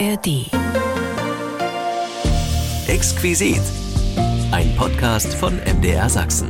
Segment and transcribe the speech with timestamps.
[0.00, 0.50] ARD.
[2.88, 3.60] Exquisit.
[4.50, 6.48] Ein Podcast von MDR Sachsen.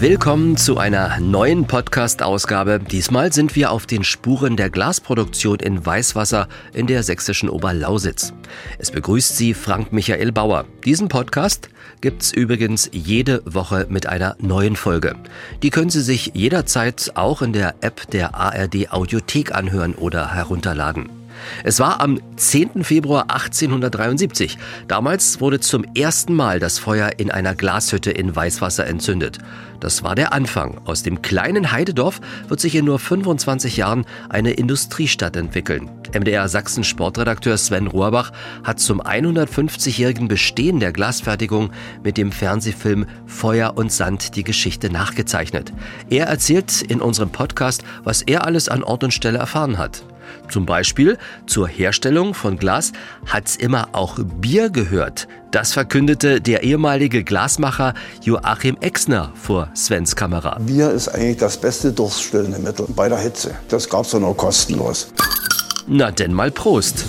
[0.00, 2.80] Willkommen zu einer neuen Podcast-Ausgabe.
[2.80, 8.32] Diesmal sind wir auf den Spuren der Glasproduktion in Weißwasser in der sächsischen Oberlausitz.
[8.78, 10.64] Es begrüßt Sie Frank Michael Bauer.
[10.84, 11.68] Diesen Podcast
[12.00, 15.14] gibt's übrigens jede Woche mit einer neuen Folge.
[15.62, 21.17] Die können Sie sich jederzeit auch in der App der ARD Audiothek anhören oder herunterladen.
[21.64, 22.84] Es war am 10.
[22.84, 24.58] Februar 1873.
[24.86, 29.38] Damals wurde zum ersten Mal das Feuer in einer Glashütte in Weißwasser entzündet.
[29.80, 30.80] Das war der Anfang.
[30.86, 35.88] Aus dem kleinen Heidedorf wird sich in nur 25 Jahren eine Industriestadt entwickeln.
[36.12, 38.32] MDR Sachsen Sportredakteur Sven Rohrbach
[38.64, 41.70] hat zum 150-jährigen Bestehen der Glasfertigung
[42.02, 45.72] mit dem Fernsehfilm Feuer und Sand die Geschichte nachgezeichnet.
[46.10, 50.02] Er erzählt in unserem Podcast, was er alles an Ort und Stelle erfahren hat.
[50.50, 52.92] Zum Beispiel zur Herstellung von Glas
[53.26, 55.28] hat's immer auch Bier gehört.
[55.50, 60.58] Das verkündete der ehemalige Glasmacher Joachim Exner vor Svens Kamera.
[60.60, 63.54] Bier ist eigentlich das beste durststillende Mittel bei der Hitze.
[63.68, 65.12] Das gab's doch nur kostenlos.
[65.86, 67.04] Na denn mal Prost.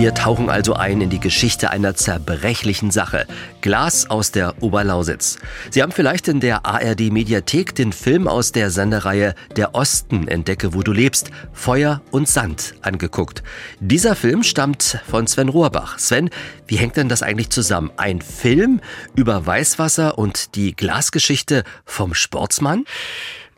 [0.00, 3.26] Wir tauchen also ein in die Geschichte einer zerbrechlichen Sache.
[3.60, 5.38] Glas aus der Oberlausitz.
[5.68, 10.72] Sie haben vielleicht in der ARD Mediathek den Film aus der Sendereihe Der Osten entdecke,
[10.72, 13.42] wo du lebst, Feuer und Sand angeguckt.
[13.78, 15.98] Dieser Film stammt von Sven Rohrbach.
[15.98, 16.30] Sven,
[16.66, 17.90] wie hängt denn das eigentlich zusammen?
[17.98, 18.80] Ein Film
[19.16, 22.86] über Weißwasser und die Glasgeschichte vom Sportsmann?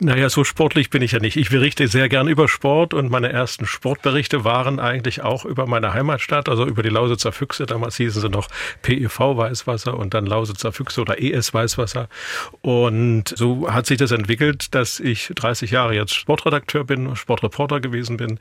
[0.05, 1.37] Naja, so sportlich bin ich ja nicht.
[1.37, 5.95] Ich berichte sehr gern über Sport und meine ersten Sportberichte waren eigentlich auch über meine
[5.95, 7.67] Heimatstadt, also über die Lausitzer Füchse.
[7.67, 8.49] Damals hießen sie noch
[8.83, 12.09] PEV Weißwasser und dann Lausitzer Füchse oder ES Weißwasser.
[12.63, 18.17] Und so hat sich das entwickelt, dass ich 30 Jahre jetzt Sportredakteur bin, Sportreporter gewesen
[18.17, 18.41] bin.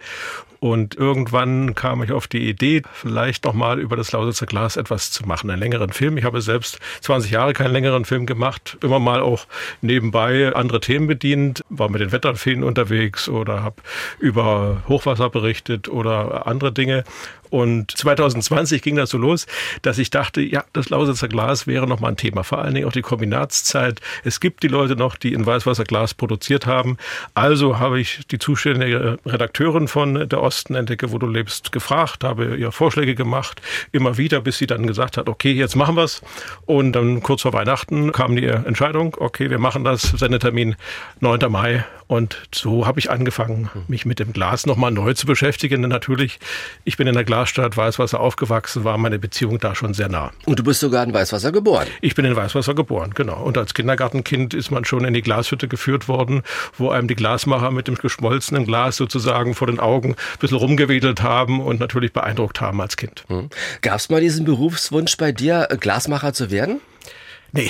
[0.62, 5.28] Und irgendwann kam ich auf die Idee, vielleicht nochmal über das Lausitzer Glas etwas zu
[5.28, 6.18] machen, einen längeren Film.
[6.18, 9.48] Ich habe selbst 20 Jahre keinen längeren Film gemacht, immer mal auch
[9.82, 13.82] nebenbei andere Themen bedient Land, war mit den Wetterfeen unterwegs oder habe
[14.20, 17.04] über Hochwasser berichtet oder andere Dinge.
[17.52, 19.46] Und 2020 ging das so los,
[19.82, 22.44] dass ich dachte, ja, das Lausitzer Glas wäre noch mal ein Thema.
[22.44, 24.00] Vor allen Dingen auch die Kombinatszeit.
[24.24, 26.96] Es gibt die Leute noch, die in Weißwasser Glas produziert haben.
[27.34, 32.56] Also habe ich die zuständige Redakteurin von der Osten Entdecke, wo du lebst, gefragt, habe
[32.56, 36.22] ihr Vorschläge gemacht, immer wieder, bis sie dann gesagt hat, okay, jetzt machen wir's.
[36.66, 40.78] Und dann kurz vor Weihnachten kam die Entscheidung, okay, wir machen das, Sendetermin
[41.20, 41.41] 9.
[41.50, 41.86] Mai.
[42.08, 45.82] Und so habe ich angefangen, mich mit dem Glas nochmal neu zu beschäftigen.
[45.82, 46.40] Denn natürlich,
[46.84, 50.32] ich bin in der Glasstadt Weißwasser aufgewachsen, war meine Beziehung da schon sehr nah.
[50.46, 51.88] Und du bist sogar in Weißwasser geboren?
[52.02, 53.42] Ich bin in Weißwasser geboren, genau.
[53.42, 56.44] Und als Kindergartenkind ist man schon in die Glashütte geführt worden,
[56.78, 61.24] wo einem die Glasmacher mit dem geschmolzenen Glas sozusagen vor den Augen ein bisschen rumgewedelt
[61.24, 63.24] haben und natürlich beeindruckt haben als Kind.
[63.28, 63.50] Hm.
[63.82, 66.82] Gab es mal diesen Berufswunsch bei dir, Glasmacher zu werden?
[67.54, 67.70] Nee.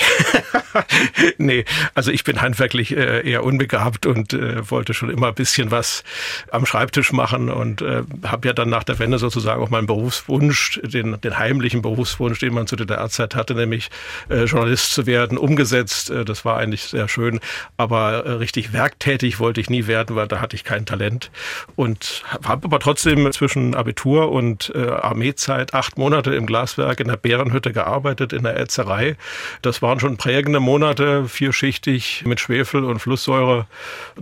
[1.38, 5.70] nee, also ich bin handwerklich äh, eher unbegabt und äh, wollte schon immer ein bisschen
[5.70, 6.04] was
[6.50, 10.80] am Schreibtisch machen und äh, habe ja dann nach der Wende sozusagen auch meinen Berufswunsch,
[10.84, 13.90] den, den heimlichen Berufswunsch, den man zu der Zeit hatte, nämlich
[14.28, 16.10] äh, Journalist zu werden, umgesetzt.
[16.10, 17.40] Äh, das war eigentlich sehr schön,
[17.76, 21.30] aber äh, richtig werktätig wollte ich nie werden, weil da hatte ich kein Talent
[21.76, 27.16] und habe aber trotzdem zwischen Abitur und äh, Armeezeit acht Monate im Glaswerk in der
[27.16, 29.16] Bärenhütte gearbeitet, in der Ätzerei.
[29.60, 33.66] Das das waren schon prägende Monate, vierschichtig mit Schwefel und Flusssäure.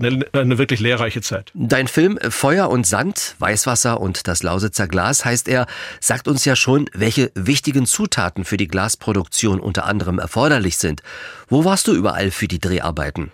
[0.01, 1.51] Eine, eine wirklich lehrreiche Zeit.
[1.55, 5.67] Dein Film Feuer und Sand, Weißwasser und das Lausitzer Glas heißt er,
[5.99, 11.03] sagt uns ja schon, welche wichtigen Zutaten für die Glasproduktion unter anderem erforderlich sind.
[11.49, 13.33] Wo warst du überall für die Dreharbeiten?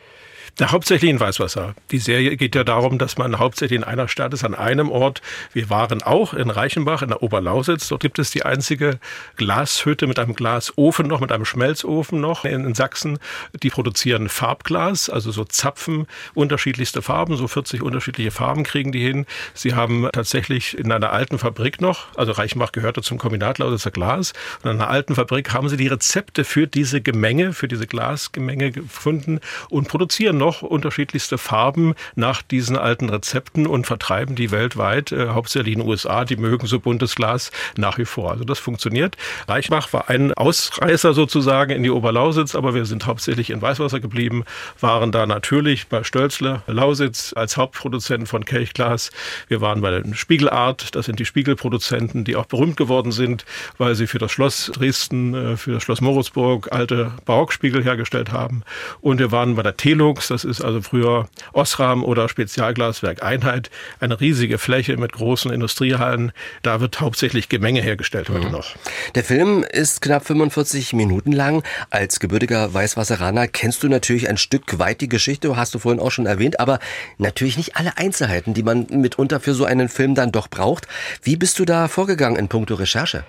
[0.59, 1.75] Na, hauptsächlich in Weißwasser.
[1.91, 5.21] Die Serie geht ja darum, dass man hauptsächlich in einer Stadt ist, an einem Ort.
[5.53, 7.89] Wir waren auch in Reichenbach, in der Oberlausitz.
[7.89, 8.99] Dort gibt es die einzige
[9.37, 13.19] Glashütte mit einem Glasofen noch, mit einem Schmelzofen noch in, in Sachsen.
[13.63, 19.27] Die produzieren Farbglas, also so Zapfen, unterschiedlichste Farben, so 40 unterschiedliche Farben kriegen die hin.
[19.53, 24.33] Sie haben tatsächlich in einer alten Fabrik noch, also Reichenbach gehörte zum Kombinat Lausitzer Glas,
[24.63, 28.71] und in einer alten Fabrik haben sie die Rezepte für diese Gemenge, für diese Glasgemenge
[28.71, 35.11] gefunden und produzieren noch noch unterschiedlichste Farben nach diesen alten Rezepten und vertreiben die weltweit,
[35.13, 38.31] äh, hauptsächlich in den USA, die mögen so buntes Glas nach wie vor.
[38.31, 39.17] Also das funktioniert.
[39.49, 44.45] Reichbach war ein Ausreißer sozusagen in die Oberlausitz, aber wir sind hauptsächlich in Weißwasser geblieben,
[44.81, 49.11] waren da natürlich bei Stölzle Lausitz als Hauptproduzent von Kelchglas.
[49.49, 53.45] Wir waren bei den Spiegelart, das sind die Spiegelproduzenten, die auch berühmt geworden sind,
[53.79, 58.63] weil sie für das Schloss Dresden, äh, für das Schloss Moritzburg alte Barockspiegel hergestellt haben.
[59.01, 63.71] Und wir waren bei der Telux, Works, das ist also früher Osram oder Spezialglaswerk Einheit,
[64.01, 66.31] eine riesige Fläche mit großen Industriehallen.
[66.63, 68.53] Da wird hauptsächlich Gemenge hergestellt heute mhm.
[68.53, 68.77] noch.
[69.15, 71.63] Der Film ist knapp 45 Minuten lang.
[71.89, 76.11] Als gebürtiger Weißwasseraner kennst du natürlich ein Stück weit die Geschichte, hast du vorhin auch
[76.11, 76.81] schon erwähnt, aber
[77.17, 80.87] natürlich nicht alle Einzelheiten, die man mitunter für so einen Film dann doch braucht.
[81.23, 83.25] Wie bist du da vorgegangen in puncto Recherche?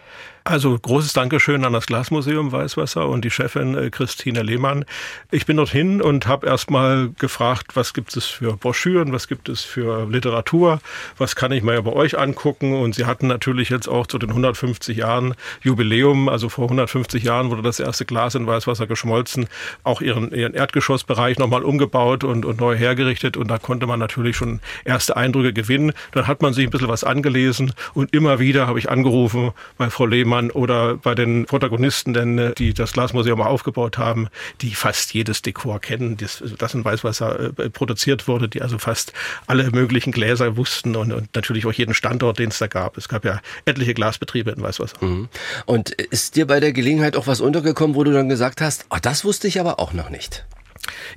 [0.49, 4.85] Also großes Dankeschön an das Glasmuseum Weißwasser und die Chefin äh, Christine Lehmann.
[5.29, 9.63] Ich bin dorthin und habe erstmal gefragt, was gibt es für Broschüren, was gibt es
[9.63, 10.79] für Literatur,
[11.17, 12.75] was kann ich mir bei euch angucken.
[12.81, 17.49] Und sie hatten natürlich jetzt auch zu den 150 Jahren Jubiläum, also vor 150 Jahren
[17.49, 19.47] wurde das erste Glas in Weißwasser geschmolzen,
[19.83, 23.35] auch ihren, ihren Erdgeschossbereich nochmal umgebaut und, und neu hergerichtet.
[23.35, 25.91] Und da konnte man natürlich schon erste Eindrücke gewinnen.
[26.13, 29.89] Dann hat man sich ein bisschen was angelesen und immer wieder habe ich angerufen bei
[29.89, 34.27] Frau Lehmann, Zimmermann oder bei den Protagonisten, denn, äh, die das Glasmuseum aufgebaut haben,
[34.61, 39.13] die fast jedes Dekor kennen, das, das in Weißwasser äh, produziert wurde, die also fast
[39.47, 42.97] alle möglichen Gläser wussten und, und natürlich auch jeden Standort, den es da gab.
[42.97, 44.97] Es gab ja etliche Glasbetriebe in Weißwasser.
[45.01, 45.29] Mhm.
[45.65, 48.97] Und ist dir bei der Gelegenheit auch was untergekommen, wo du dann gesagt hast, oh,
[49.01, 50.45] das wusste ich aber auch noch nicht?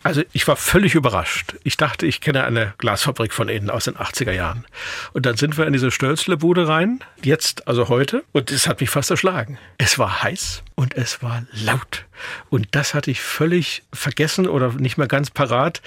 [0.02, 1.54] Also ich war völlig überrascht.
[1.64, 4.64] Ich dachte, ich kenne eine Glasfabrik von innen aus den 80er Jahren.
[5.12, 8.90] Und dann sind wir in diese Stölzle-Bude rein, jetzt, also heute, und es hat mich
[8.90, 9.58] fast erschlagen.
[9.78, 12.04] Es war heiß und es war laut.
[12.48, 15.80] Und das hatte ich völlig vergessen oder nicht mehr ganz parat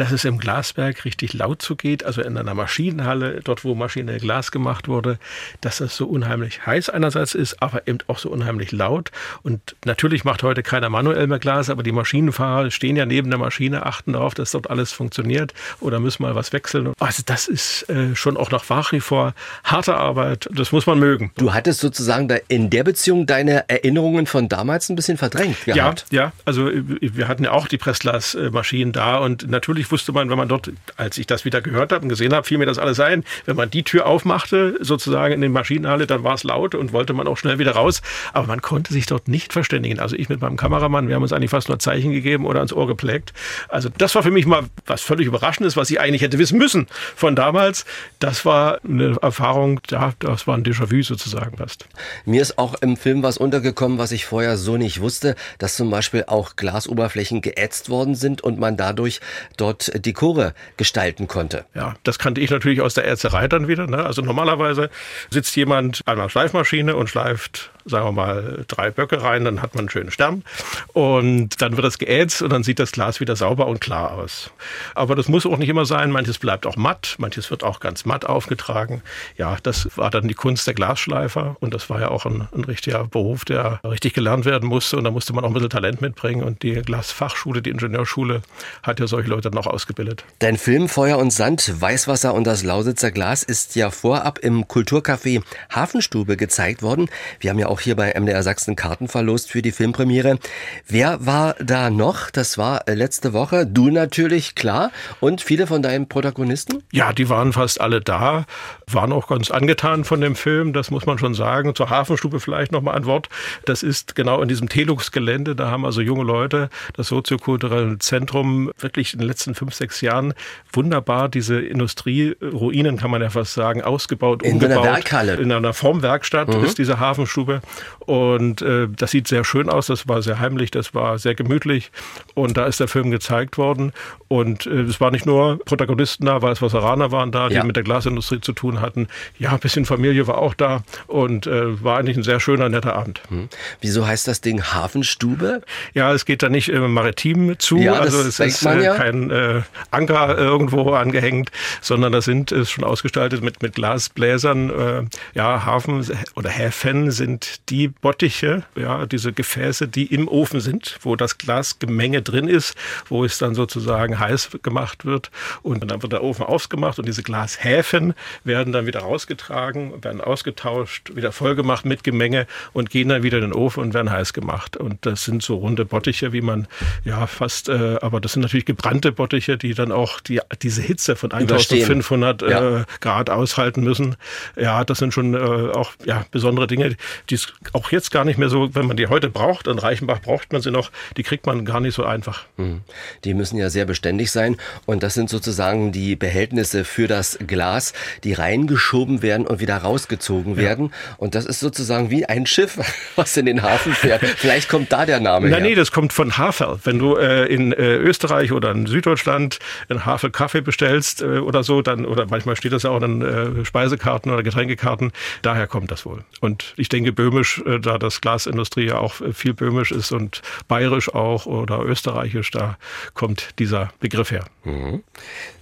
[0.00, 4.50] dass es im Glasberg richtig laut zugeht, also in einer Maschinenhalle, dort wo Maschine Glas
[4.50, 5.18] gemacht wurde,
[5.60, 9.10] dass es so unheimlich heiß einerseits ist, aber eben auch so unheimlich laut.
[9.42, 13.38] Und natürlich macht heute keiner manuell mehr Glas, aber die Maschinenfahrer stehen ja neben der
[13.38, 16.92] Maschine, achten darauf, dass dort alles funktioniert oder müssen mal was wechseln.
[16.98, 20.48] Also das ist äh, schon auch nach nach wie vor harte Arbeit.
[20.52, 21.32] Das muss man mögen.
[21.36, 26.06] Du hattest sozusagen in der Beziehung deine Erinnerungen von damals ein bisschen verdrängt gehabt.
[26.10, 26.32] Ja, ja.
[26.46, 30.48] Also äh, wir hatten ja auch die Pressglasmaschinen da und natürlich wusste man, wenn man
[30.48, 33.24] dort, als ich das wieder gehört habe und gesehen habe, fiel mir das alles ein.
[33.46, 37.12] Wenn man die Tür aufmachte, sozusagen in den Maschinenhalle, dann war es laut und wollte
[37.12, 38.02] man auch schnell wieder raus.
[38.32, 40.00] Aber man konnte sich dort nicht verständigen.
[40.00, 42.72] Also ich mit meinem Kameramann, wir haben uns eigentlich fast nur Zeichen gegeben oder ans
[42.72, 43.32] Ohr geprägt.
[43.68, 46.86] Also das war für mich mal was völlig Überraschendes, was ich eigentlich hätte wissen müssen
[47.16, 47.84] von damals.
[48.18, 51.86] Das war eine Erfahrung, das war ein Déjà-vu sozusagen fast.
[52.24, 55.90] Mir ist auch im Film was untergekommen, was ich vorher so nicht wusste, dass zum
[55.90, 59.20] Beispiel auch Glasoberflächen geätzt worden sind und man dadurch
[59.56, 61.64] dort dort Dekore gestalten konnte.
[61.74, 63.86] Ja, das kannte ich natürlich aus der Ärzterei dann wieder.
[63.86, 64.04] Ne?
[64.04, 64.90] Also normalerweise
[65.30, 69.74] sitzt jemand an einer Schleifmaschine und schleift sagen wir mal, drei Böcke rein, dann hat
[69.74, 70.44] man einen schönen Stern.
[70.92, 74.50] Und dann wird das geätzt und dann sieht das Glas wieder sauber und klar aus.
[74.94, 76.10] Aber das muss auch nicht immer sein.
[76.10, 79.02] Manches bleibt auch matt, manches wird auch ganz matt aufgetragen.
[79.36, 82.64] Ja, das war dann die Kunst der Glasschleifer und das war ja auch ein, ein
[82.64, 86.00] richtiger Beruf, der richtig gelernt werden musste und da musste man auch ein bisschen Talent
[86.00, 88.42] mitbringen und die Glasfachschule, die Ingenieurschule
[88.82, 90.24] hat ja solche Leute dann auch ausgebildet.
[90.38, 95.42] Dein Film Feuer und Sand, Weißwasser und das Lausitzer Glas ist ja vorab im Kulturcafé
[95.74, 97.08] Hafenstube gezeigt worden.
[97.40, 100.38] Wir haben ja auch hier bei MDR Sachsen Karten verlost für die Filmpremiere.
[100.86, 102.30] Wer war da noch?
[102.30, 103.66] Das war äh, letzte Woche.
[103.66, 104.90] Du natürlich, klar.
[105.20, 106.82] Und viele von deinen Protagonisten?
[106.92, 108.44] Ja, die waren fast alle da,
[108.86, 111.74] waren auch ganz angetan von dem Film, das muss man schon sagen.
[111.74, 113.28] Zur Hafenstube vielleicht nochmal ein Wort.
[113.64, 119.12] Das ist genau in diesem Telux-Gelände, da haben also junge Leute das soziokulturelle Zentrum wirklich
[119.12, 120.34] in den letzten fünf, sechs Jahren
[120.72, 124.76] wunderbar diese Industrieruinen, kann man ja fast sagen, ausgebaut, in umgebaut.
[124.76, 125.34] In einer Werkhalle.
[125.34, 126.64] In einer Formwerkstatt mhm.
[126.64, 127.59] ist diese Hafenstube.
[128.00, 131.92] Und äh, das sieht sehr schön aus, das war sehr heimlich, das war sehr gemütlich.
[132.34, 133.92] Und da ist der Film gezeigt worden.
[134.28, 137.64] Und äh, es war nicht nur Protagonisten da, Weißwasseraner waren da, die ja.
[137.64, 139.08] mit der Glasindustrie zu tun hatten.
[139.38, 142.94] Ja, ein bisschen Familie war auch da und äh, war eigentlich ein sehr schöner, netter
[142.94, 143.22] Abend.
[143.28, 143.48] Hm.
[143.80, 145.62] Wieso heißt das Ding Hafenstube?
[145.94, 147.78] Ja, es geht da nicht im Maritim zu.
[147.78, 148.94] Ja, also es ist äh, ja.
[148.94, 151.50] kein äh, Anker irgendwo angehängt,
[151.80, 154.70] sondern das sind ist schon ausgestaltet mit, mit Glasbläsern.
[154.70, 155.02] Äh,
[155.34, 161.16] ja, Hafen oder Häfen sind die Bottiche, ja, diese Gefäße, die im Ofen sind, wo
[161.16, 162.74] das Glasgemenge drin ist,
[163.08, 165.30] wo es dann sozusagen heiß gemacht wird.
[165.62, 168.14] Und dann wird der Ofen ausgemacht und diese Glashäfen
[168.44, 173.44] werden dann wieder rausgetragen, werden ausgetauscht, wieder vollgemacht mit Gemenge und gehen dann wieder in
[173.44, 174.76] den Ofen und werden heiß gemacht.
[174.76, 176.68] Und das sind so runde Bottiche, wie man
[177.04, 181.16] ja fast, äh, aber das sind natürlich gebrannte Bottiche, die dann auch die, diese Hitze
[181.16, 182.80] von 1500 ja.
[182.80, 184.16] äh, Grad aushalten müssen.
[184.56, 186.96] Ja, das sind schon äh, auch ja, besondere Dinge,
[187.28, 190.20] die ist auch jetzt gar nicht mehr so, wenn man die heute braucht, in Reichenbach
[190.20, 192.44] braucht man sie noch, die kriegt man gar nicht so einfach.
[192.56, 192.80] Hm.
[193.24, 194.56] Die müssen ja sehr beständig sein
[194.86, 197.92] und das sind sozusagen die Behältnisse für das Glas,
[198.24, 200.62] die reingeschoben werden und wieder rausgezogen ja.
[200.62, 200.92] werden.
[201.16, 202.78] Und das ist sozusagen wie ein Schiff,
[203.16, 204.24] was in den Hafen fährt.
[204.24, 205.64] Vielleicht kommt da der Name Na, her.
[205.64, 206.78] Nee, das kommt von Havel.
[206.84, 211.62] Wenn du äh, in äh, Österreich oder in Süddeutschland einen Havel Kaffee bestellst äh, oder
[211.62, 215.90] so, dann, oder manchmal steht das ja auch in äh, Speisekarten oder Getränkekarten, daher kommt
[215.90, 216.24] das wohl.
[216.40, 220.42] Und ich denke, böhmisch, äh, da das Glasindustrie ja auch äh, viel böhmisch ist und
[220.68, 222.76] bayerisch auch oder österreichisch, da
[223.14, 224.44] kommt dieser Begriff her.
[224.64, 225.02] Mhm.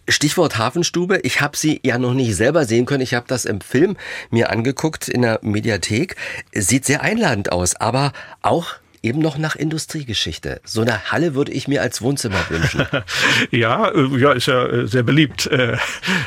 [0.08, 1.20] Stichwort Hafenstube.
[1.22, 3.02] Ich habe sie ja noch nicht selber sehen können.
[3.02, 3.96] Ich habe das im Film
[4.30, 6.16] mir angeguckt in der Mediathek.
[6.54, 10.61] Sieht sehr einladend aus, aber auch eben noch nach Industriegeschichte.
[10.64, 12.87] So eine Halle würde ich mir als Wohnzimmer wünschen.
[13.50, 15.47] ja, äh, ja, ist ja äh, sehr beliebt.
[15.47, 15.76] Äh,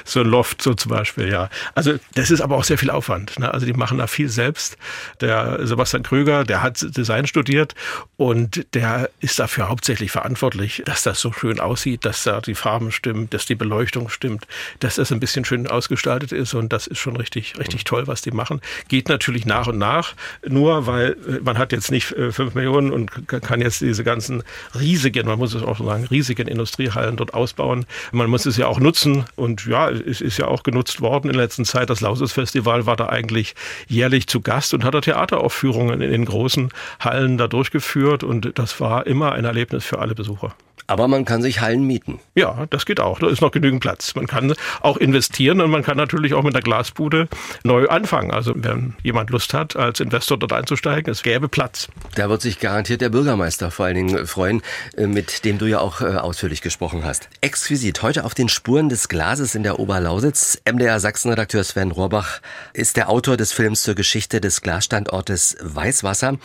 [0.05, 1.49] so ein Loft so zum Beispiel, ja.
[1.75, 3.39] Also das ist aber auch sehr viel Aufwand.
[3.39, 3.53] Ne?
[3.53, 4.77] Also die machen da viel selbst.
[5.19, 7.75] Der Sebastian Krüger, der hat Design studiert
[8.17, 12.91] und der ist dafür hauptsächlich verantwortlich, dass das so schön aussieht, dass da die Farben
[12.91, 14.47] stimmen, dass die Beleuchtung stimmt,
[14.79, 18.21] dass das ein bisschen schön ausgestaltet ist und das ist schon richtig, richtig toll, was
[18.21, 18.61] die machen.
[18.87, 20.13] Geht natürlich nach und nach,
[20.47, 24.43] nur weil man hat jetzt nicht fünf Millionen und kann jetzt diese ganzen
[24.79, 27.85] riesigen, man muss es auch so sagen, riesigen Industriehallen dort ausbauen.
[28.11, 31.35] Man muss es ja auch nutzen und ja, es ist ja auch genutzt worden in
[31.35, 31.89] letzter Zeit.
[31.89, 33.55] Das Lauses-Festival war da eigentlich
[33.87, 38.79] jährlich zu Gast und hat da Theateraufführungen in den großen Hallen da durchgeführt und das
[38.79, 40.55] war immer ein Erlebnis für alle Besucher.
[40.91, 42.19] Aber man kann sich Hallen mieten.
[42.35, 43.19] Ja, das geht auch.
[43.19, 44.13] Da ist noch genügend Platz.
[44.13, 47.29] Man kann auch investieren und man kann natürlich auch mit der Glasbude
[47.63, 48.31] neu anfangen.
[48.31, 51.87] Also wenn jemand Lust hat, als Investor dort einzusteigen, es gäbe Platz.
[52.15, 54.61] Da wird sich garantiert der Bürgermeister vor allen Dingen freuen,
[54.97, 57.29] äh, mit dem du ja auch äh, ausführlich gesprochen hast.
[57.39, 58.01] Exquisit.
[58.01, 60.61] Heute auf den Spuren des Glases in der Oberlausitz.
[60.69, 62.41] MDR Sachsen-Redakteur Sven Rohrbach
[62.73, 66.37] ist der Autor des Films zur Geschichte des Glasstandortes Weißwasser.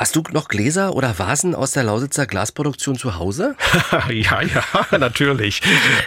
[0.00, 3.54] Hast du noch Gläser oder Vasen aus der Lausitzer Glasproduktion zu Hause?
[4.10, 5.62] ja, ja, natürlich.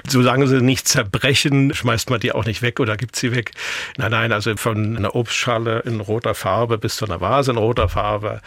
[0.08, 3.52] Solange sie nicht zerbrechen, schmeißt man die auch nicht weg oder gibt sie weg.
[3.98, 7.90] Nein, nein, also von einer Obstschale in roter Farbe bis zu einer Vase in roter
[7.90, 8.42] Farbe,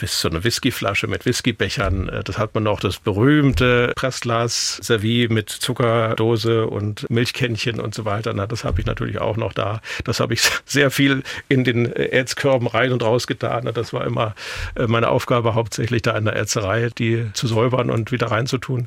[0.00, 2.22] bis zu einer Whiskyflasche mit Whiskybechern.
[2.24, 8.32] Das hat man noch das berühmte Pressglas Servie mit Zuckerdose und Milchkännchen und so weiter.
[8.34, 9.80] Na, das habe ich natürlich auch noch da.
[10.04, 13.70] Das habe ich sehr viel in den Erzkörben rein und raus getan.
[13.72, 14.34] Das war immer
[14.74, 18.79] äh, meine Aufgabe hauptsächlich da in der Ärzerei, die zu säubern und wieder reinzutun.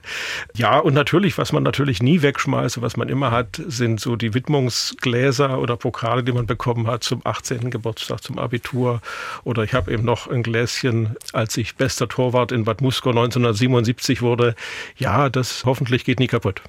[0.55, 4.33] Ja, und natürlich, was man natürlich nie wegschmeißt, was man immer hat, sind so die
[4.33, 7.71] Widmungsgläser oder Pokale, die man bekommen hat zum 18.
[7.71, 9.01] Geburtstag, zum Abitur.
[9.43, 14.21] Oder ich habe eben noch ein Gläschen, als ich bester Torwart in Bad Muskau 1977
[14.21, 14.55] wurde.
[14.97, 16.61] Ja, das hoffentlich geht nie kaputt.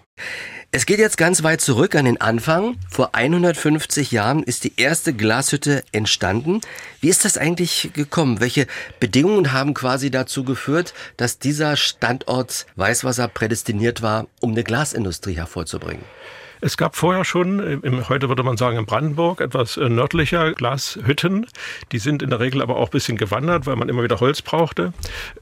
[0.77, 2.77] Es geht jetzt ganz weit zurück an den Anfang.
[2.91, 6.61] Vor 150 Jahren ist die erste Glashütte entstanden.
[7.05, 8.41] Wie ist das eigentlich gekommen?
[8.41, 8.67] Welche
[8.99, 16.03] Bedingungen haben quasi dazu geführt, dass dieser Standort Weißwasser prädestiniert war, um eine Glasindustrie hervorzubringen?
[16.61, 21.47] Es gab vorher schon, im, heute würde man sagen in Brandenburg, etwas äh, nördlicher Glashütten.
[21.93, 24.43] Die sind in der Regel aber auch ein bisschen gewandert, weil man immer wieder Holz
[24.43, 24.93] brauchte.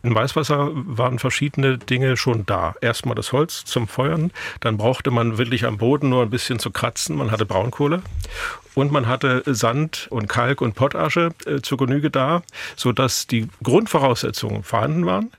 [0.02, 2.74] In Weißwasser waren verschiedene Dinge schon da.
[2.80, 6.70] Erstmal das Holz zum Feuern, dann brauchte man wirklich am Boden nur ein bisschen zu
[6.70, 7.16] kratzen.
[7.16, 8.02] Man hatte Braunkohle
[8.74, 12.42] und man hatte Sand und Kalk und Pottasche äh, zur Genüge da,
[12.76, 15.30] sodass die Grundvoraussetzungen vorhanden waren.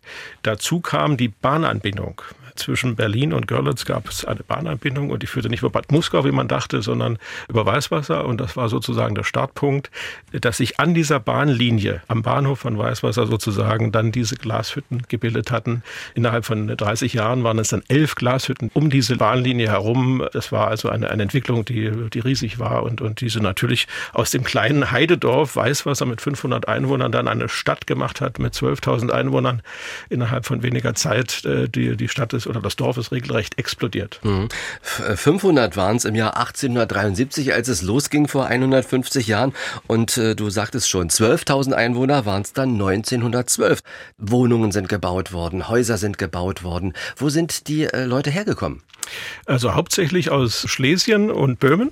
[0.44, 2.22] Dazu kam die Bahnanbindung
[2.55, 6.25] zwischen Berlin und Görlitz gab es eine Bahnanbindung und die führte nicht über Bad Muskau,
[6.25, 7.17] wie man dachte, sondern
[7.50, 8.25] über Weißwasser.
[8.25, 9.91] Und das war sozusagen der Startpunkt,
[10.31, 15.83] dass sich an dieser Bahnlinie am Bahnhof von Weißwasser sozusagen dann diese Glashütten gebildet hatten.
[16.15, 20.25] Innerhalb von 30 Jahren waren es dann elf Glashütten um diese Bahnlinie herum.
[20.33, 24.31] Das war also eine, eine Entwicklung, die, die riesig war und, und diese natürlich aus
[24.31, 29.62] dem kleinen Heidedorf Weißwasser mit 500 Einwohnern dann eine Stadt gemacht hat mit 12.000 Einwohnern
[30.10, 31.43] innerhalb von weniger Zeit.
[31.45, 34.20] Äh, die, die Stadt ist ist oder das Dorf ist regelrecht explodiert.
[34.24, 34.50] Mhm.
[34.82, 39.54] 500 waren es im Jahr 1873, als es losging vor 150 Jahren.
[39.88, 43.82] Und äh, du sagtest schon, 12.000 Einwohner waren es dann 1912.
[44.18, 46.94] Wohnungen sind gebaut worden, Häuser sind gebaut worden.
[47.16, 48.82] Wo sind die äh, Leute hergekommen?
[49.46, 51.92] Also hauptsächlich aus Schlesien und Böhmen.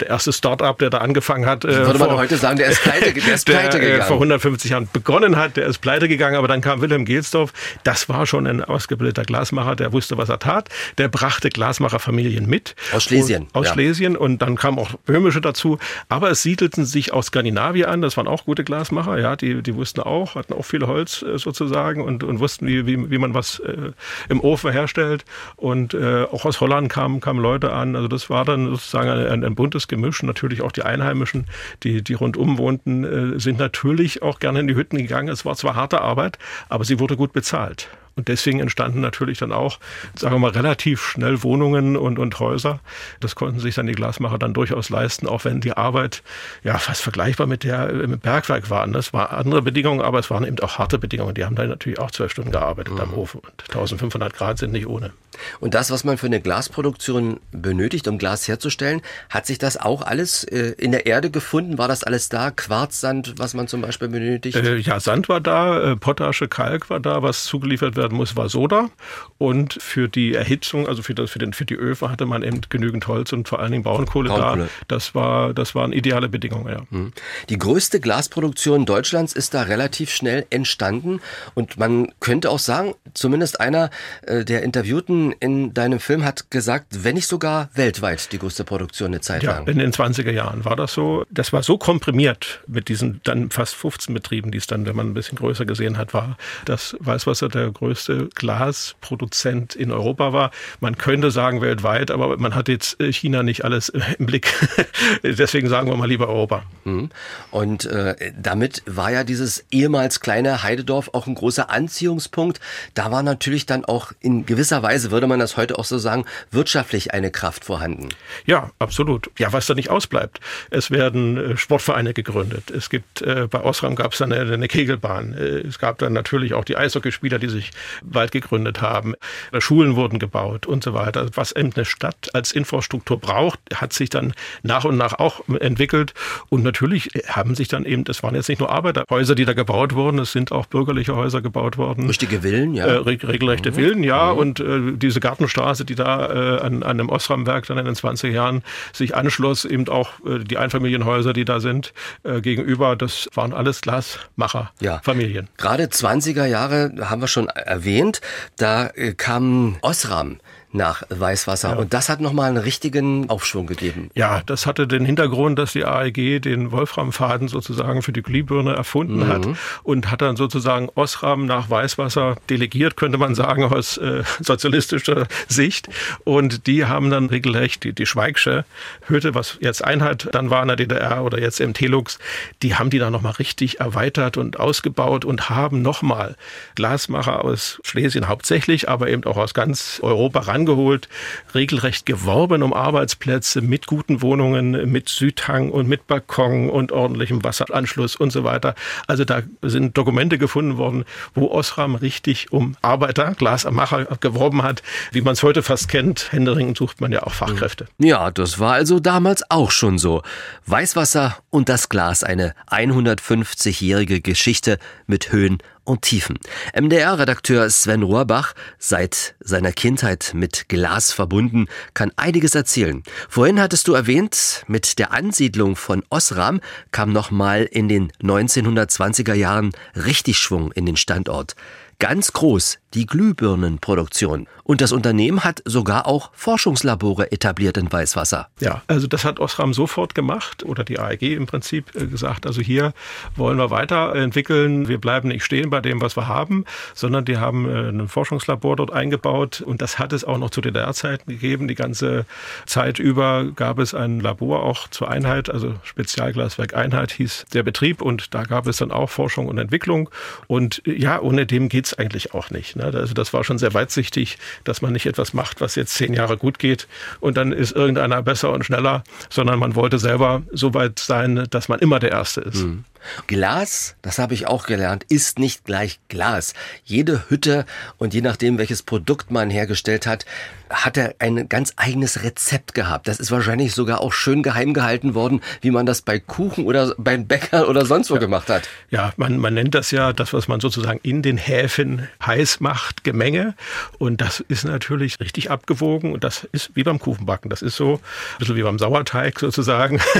[0.00, 1.64] Der erste Start-up, der da angefangen hat.
[1.64, 4.06] Äh, Würde man vor, heute sagen, der ist pleite, der ist pleite der, gegangen.
[4.06, 7.52] vor 150 Jahren begonnen hat, der ist pleite gegangen, aber dann kam Wilhelm Gelsdorf.
[7.84, 10.68] Das war schon ein ausgebildeter Glasmacher, der wusste, was er tat.
[10.98, 12.74] Der brachte Glasmacherfamilien mit.
[12.92, 13.44] Aus Schlesien.
[13.44, 13.72] Und, aus ja.
[13.72, 15.78] Schlesien und dann kamen auch Böhmische dazu.
[16.08, 18.02] Aber es siedelten sich aus Skandinavien an.
[18.02, 19.18] Das waren auch gute Glasmacher.
[19.18, 22.86] Ja, die, die wussten auch, hatten auch viel Holz äh, sozusagen und, und wussten, wie,
[22.86, 23.92] wie, wie man was äh,
[24.28, 25.24] im Ofen herstellt.
[25.56, 27.96] Und äh, auch aus Holland kamen, kamen Leute an.
[27.96, 30.22] Also das war dann sozusagen ein, ein buntes Gemisch.
[30.22, 31.46] Natürlich auch die Einheimischen,
[31.82, 35.28] die, die rundum wohnten, äh, sind natürlich auch gerne in die Hütten gegangen.
[35.28, 36.38] Es war zwar harte Arbeit,
[36.68, 37.88] aber sie wurde gut bezahlt.
[38.16, 39.78] Und deswegen entstanden natürlich dann auch,
[40.18, 42.80] sagen wir mal, relativ schnell Wohnungen und, und Häuser.
[43.20, 46.22] Das konnten sich dann die Glasmacher dann durchaus leisten, auch wenn die Arbeit
[46.64, 48.86] ja fast vergleichbar mit der im Bergwerk war.
[48.86, 51.34] Das waren andere Bedingungen, aber es waren eben auch harte Bedingungen.
[51.34, 53.00] Die haben dann natürlich auch zwölf Stunden gearbeitet mhm.
[53.00, 55.12] am Ofen und 1500 Grad sind nicht ohne.
[55.60, 60.02] Und das, was man für eine Glasproduktion benötigt, um Glas herzustellen, hat sich das auch
[60.02, 61.78] alles äh, in der Erde gefunden?
[61.78, 62.50] War das alles da?
[62.50, 64.56] Quarzsand, was man zum Beispiel benötigt?
[64.56, 68.48] Äh, ja, Sand war da, äh, Potasche, Kalk war da, was zugeliefert werden muss, war
[68.48, 68.90] Soda.
[69.38, 72.60] Und für die Erhitzung, also für, das, für, den, für die Öfen, hatte man eben
[72.68, 74.64] genügend Holz und vor allen Dingen Braunkohle, Braunkohle.
[74.64, 74.70] da.
[74.88, 76.80] Das, war, das waren ideale Bedingungen, ja.
[76.90, 77.12] Mhm.
[77.48, 81.20] Die größte Glasproduktion Deutschlands ist da relativ schnell entstanden.
[81.54, 83.90] Und man könnte auch sagen, zumindest einer
[84.22, 89.08] äh, der Interviewten in deinem Film hat gesagt, wenn nicht sogar weltweit die größte Produktion
[89.08, 89.66] eine Zeit ja, lang.
[89.66, 91.24] In den 20er Jahren war das so.
[91.30, 95.08] Das war so komprimiert mit diesen dann fast 15 Betrieben, die es dann, wenn man
[95.08, 97.95] ein bisschen größer gesehen hat, war, dass Weißwasser der größte
[98.34, 100.50] Glasproduzent in Europa war.
[100.80, 103.88] Man könnte sagen weltweit, aber man hat jetzt äh, China nicht alles
[104.18, 104.52] im Blick.
[105.22, 106.62] Deswegen sagen wir mal lieber Europa.
[106.84, 107.10] Mhm.
[107.50, 112.60] Und äh, damit war ja dieses ehemals kleine Heidedorf auch ein großer Anziehungspunkt.
[112.94, 116.24] Da war natürlich dann auch in gewisser Weise, würde man das heute auch so sagen,
[116.50, 118.08] wirtschaftlich eine Kraft vorhanden.
[118.44, 119.30] Ja, absolut.
[119.38, 120.40] Ja, was da nicht ausbleibt.
[120.70, 122.70] Es werden äh, Sportvereine gegründet.
[122.70, 125.34] Es gibt, äh, bei Osram gab es dann eine, eine Kegelbahn.
[125.34, 127.70] Äh, es gab dann natürlich auch die Eishockeyspieler, die sich
[128.04, 129.14] bald gegründet haben.
[129.58, 131.26] Schulen wurden gebaut und so weiter.
[131.34, 136.14] Was eben eine Stadt als Infrastruktur braucht, hat sich dann nach und nach auch entwickelt.
[136.48, 139.94] Und natürlich haben sich dann eben, das waren jetzt nicht nur Arbeiterhäuser, die da gebaut
[139.94, 142.06] wurden, es sind auch bürgerliche Häuser gebaut worden.
[142.06, 142.86] Richtige Villen, ja.
[142.86, 143.74] Äh, regelrechte mhm.
[143.74, 144.32] Villen, ja.
[144.32, 144.38] Mhm.
[144.38, 148.32] Und äh, diese Gartenstraße, die da äh, an, an einem Osramwerk dann in den 20
[148.32, 148.62] Jahren
[148.92, 153.80] sich anschloss, eben auch äh, die Einfamilienhäuser, die da sind, äh, gegenüber, das waren alles
[153.80, 155.46] Glasmacher-Familien.
[155.46, 155.50] Ja.
[155.56, 158.20] Gerade 20er Jahre haben wir schon erwähnt,
[158.56, 160.38] da äh, kam Osram
[160.76, 161.70] nach Weißwasser.
[161.70, 161.76] Ja.
[161.76, 164.10] Und das hat nochmal einen richtigen Aufschwung gegeben.
[164.14, 169.20] Ja, das hatte den Hintergrund, dass die AEG den Wolframfaden sozusagen für die Glühbirne erfunden
[169.20, 169.28] mhm.
[169.28, 169.48] hat
[169.82, 175.88] und hat dann sozusagen Osram nach Weißwasser delegiert, könnte man sagen, aus äh, sozialistischer Sicht.
[176.24, 178.64] Und die haben dann regelrecht die, die Schweigsche
[179.08, 182.18] Hütte, was jetzt Einheit dann war in der DDR oder jetzt im Telux,
[182.62, 186.36] die haben die dann nochmal richtig erweitert und ausgebaut und haben nochmal
[186.74, 191.08] Glasmacher aus Schlesien hauptsächlich, aber eben auch aus ganz Europa ran rangeholt,
[191.54, 198.16] regelrecht geworben um Arbeitsplätze mit guten Wohnungen, mit Südhang und mit Balkon und ordentlichem Wasseranschluss
[198.16, 198.74] und so weiter.
[199.06, 205.20] Also da sind Dokumente gefunden worden, wo Osram richtig um Arbeiter, Glasmacher geworben hat, wie
[205.20, 206.32] man es heute fast kennt.
[206.32, 207.86] Händeringend sucht man ja auch Fachkräfte.
[207.98, 210.22] Ja, das war also damals auch schon so.
[210.66, 216.38] Weißwasser und das Glas, eine 150-jährige Geschichte mit Höhen und Tiefen.
[216.78, 223.02] MDR-Redakteur Sven Rohrbach, seit seiner Kindheit mit Glas verbunden, kann einiges erzählen.
[223.30, 229.70] Vorhin hattest du erwähnt, mit der Ansiedlung von Osram kam nochmal in den 1920er Jahren
[229.94, 231.56] richtig Schwung in den Standort.
[231.98, 234.46] Ganz groß die Glühbirnenproduktion.
[234.66, 238.48] Und das Unternehmen hat sogar auch Forschungslabore etabliert in Weißwasser.
[238.58, 242.60] Ja, also das hat Osram sofort gemacht oder die AEG im Prinzip äh, gesagt, also
[242.60, 242.92] hier
[243.36, 244.88] wollen wir weiterentwickeln.
[244.88, 248.74] Wir bleiben nicht stehen bei dem, was wir haben, sondern die haben äh, ein Forschungslabor
[248.74, 251.68] dort eingebaut und das hat es auch noch zu DDR-Zeiten gegeben.
[251.68, 252.26] Die ganze
[252.66, 258.02] Zeit über gab es ein Labor auch zur Einheit, also Spezialglaswerk Einheit hieß der Betrieb
[258.02, 260.10] und da gab es dann auch Forschung und Entwicklung
[260.48, 262.74] und äh, ja, ohne dem geht es eigentlich auch nicht.
[262.74, 262.86] Ne?
[262.86, 266.36] Also das war schon sehr weitsichtig, dass man nicht etwas macht, was jetzt zehn Jahre
[266.36, 266.86] gut geht
[267.20, 271.68] und dann ist irgendeiner besser und schneller, sondern man wollte selber so weit sein, dass
[271.68, 272.64] man immer der Erste ist.
[272.64, 272.84] Mhm.
[273.26, 276.54] Glas, das habe ich auch gelernt, ist nicht gleich Glas.
[276.84, 277.66] Jede Hütte
[277.98, 280.24] und je nachdem, welches Produkt man hergestellt hat,
[280.70, 283.08] hat er ein ganz eigenes Rezept gehabt.
[283.08, 286.94] Das ist wahrscheinlich sogar auch schön geheim gehalten worden, wie man das bei Kuchen oder
[286.98, 288.20] beim Bäcker oder sonst wo ja.
[288.20, 288.68] gemacht hat.
[288.90, 293.04] Ja, man, man nennt das ja das, was man sozusagen in den Häfen heiß macht,
[293.04, 293.54] Gemenge.
[293.98, 297.48] Und das ist natürlich richtig abgewogen und das ist wie beim Kuchenbacken.
[297.48, 298.00] Das ist so ein
[298.38, 300.00] bisschen wie beim Sauerteig sozusagen.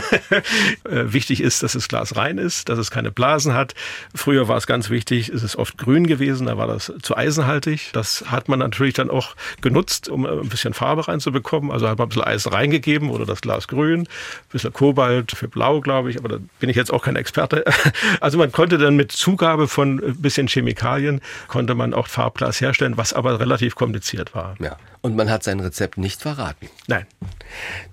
[0.85, 3.75] Äh, wichtig ist, dass das Glas rein ist, dass es keine Blasen hat.
[4.15, 7.91] Früher war es ganz wichtig, es ist oft grün gewesen, da war das zu eisenhaltig.
[7.93, 11.71] Das hat man natürlich dann auch genutzt, um ein bisschen Farbe reinzubekommen.
[11.71, 14.07] Also hat man ein bisschen Eisen reingegeben oder das Glas grün, ein
[14.51, 17.65] bisschen Kobalt für blau, glaube ich, aber da bin ich jetzt auch kein Experte.
[18.21, 22.97] Also man konnte dann mit Zugabe von ein bisschen Chemikalien, konnte man auch Farbglas herstellen,
[22.97, 24.57] was aber relativ kompliziert war.
[24.61, 24.77] Ja.
[25.01, 26.69] Und man hat sein Rezept nicht verraten.
[26.89, 27.07] Nein.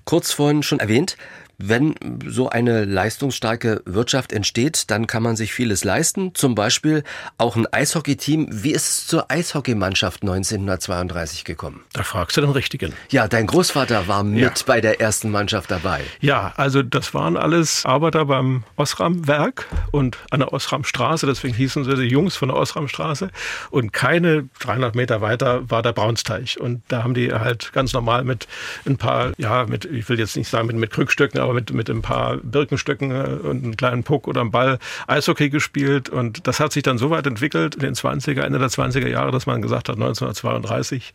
[0.05, 1.17] Kurz vorhin schon erwähnt,
[1.57, 1.95] wenn
[2.27, 6.33] so eine leistungsstarke Wirtschaft entsteht, dann kann man sich vieles leisten.
[6.33, 7.03] Zum Beispiel
[7.37, 8.47] auch ein Eishockeyteam.
[8.51, 11.81] Wie ist es zur Eishockeymannschaft 1932 gekommen?
[11.93, 12.93] Da fragst du den Richtigen.
[13.09, 14.51] Ja, dein Großvater war mit ja.
[14.65, 16.01] bei der ersten Mannschaft dabei.
[16.19, 21.25] Ja, also das waren alles Arbeiter beim Osram-Werk und an der Osram-Straße.
[21.25, 23.29] Deswegen hießen sie die Jungs von der Osram-Straße.
[23.69, 26.59] Und keine 300 Meter weiter war der Braunsteich.
[26.59, 28.47] Und da haben die halt ganz normal mit
[28.85, 31.89] ein paar, ja, mit, ich will jetzt nicht sagen mit, mit Krückstöcken, aber mit, mit
[31.89, 36.09] ein paar Birkenstöcken äh, und einem kleinen Puck oder einem Ball Eishockey gespielt.
[36.09, 39.31] Und das hat sich dann so weit entwickelt in den 20er, Ende der 20er Jahre,
[39.31, 41.13] dass man gesagt hat, 1932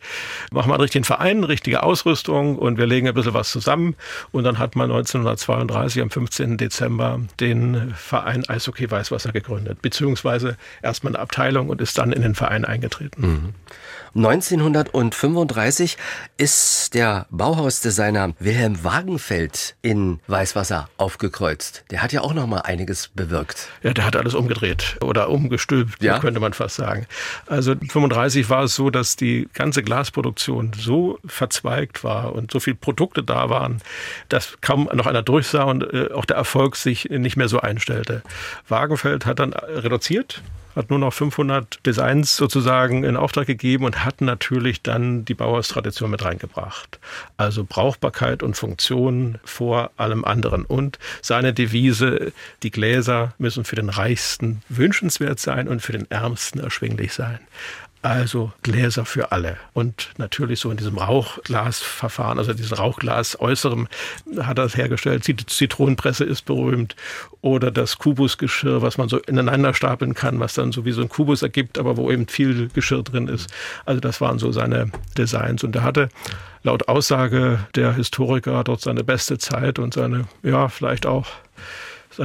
[0.51, 3.95] machen wir einen richtigen Verein, richtige Ausrüstung und wir legen ein bisschen was zusammen.
[4.31, 6.57] Und dann hat man 1932 am 15.
[6.57, 12.35] Dezember den Verein Eishockey Weißwasser gegründet, beziehungsweise erstmal eine Abteilung und ist dann in den
[12.35, 13.21] Verein eingetreten.
[13.21, 13.53] Mhm.
[14.15, 15.97] 1935
[16.37, 21.83] ist der Bauhausdesigner Wilhelm Wagenfeld in Weißwasser aufgekreuzt.
[21.91, 23.69] Der hat ja auch noch mal einiges bewirkt.
[23.83, 26.19] Ja, der hat alles umgedreht oder umgestülpt, ja?
[26.19, 27.05] könnte man fast sagen.
[27.47, 32.77] Also 35 war es so, dass die ganze Glasproduktion so verzweigt war und so viele
[32.77, 33.81] Produkte da waren,
[34.29, 38.23] dass kaum noch einer durchsah und äh, auch der Erfolg sich nicht mehr so einstellte.
[38.67, 40.41] Wagenfeld hat dann reduziert
[40.75, 46.11] hat nur noch 500 Designs sozusagen in Auftrag gegeben und hat natürlich dann die Bauhaustradition
[46.11, 46.99] mit reingebracht.
[47.37, 50.65] Also Brauchbarkeit und Funktion vor allem anderen.
[50.65, 52.31] Und seine Devise,
[52.63, 57.39] die Gläser müssen für den Reichsten wünschenswert sein und für den Ärmsten erschwinglich sein.
[58.01, 59.57] Also Gläser für alle.
[59.73, 63.89] Und natürlich so in diesem Rauchglasverfahren, also diesen Rauchglas äußerem
[64.39, 65.27] hat er es hergestellt.
[65.27, 66.95] Die Zitronenpresse ist berühmt.
[67.41, 71.09] Oder das Kubusgeschirr, was man so ineinander stapeln kann, was dann so wie so ein
[71.09, 73.49] Kubus ergibt, aber wo eben viel Geschirr drin ist.
[73.85, 75.65] Also das waren so seine Designs.
[75.65, 76.07] Und er hatte
[76.63, 81.27] laut Aussage der Historiker dort seine beste Zeit und seine, ja, vielleicht auch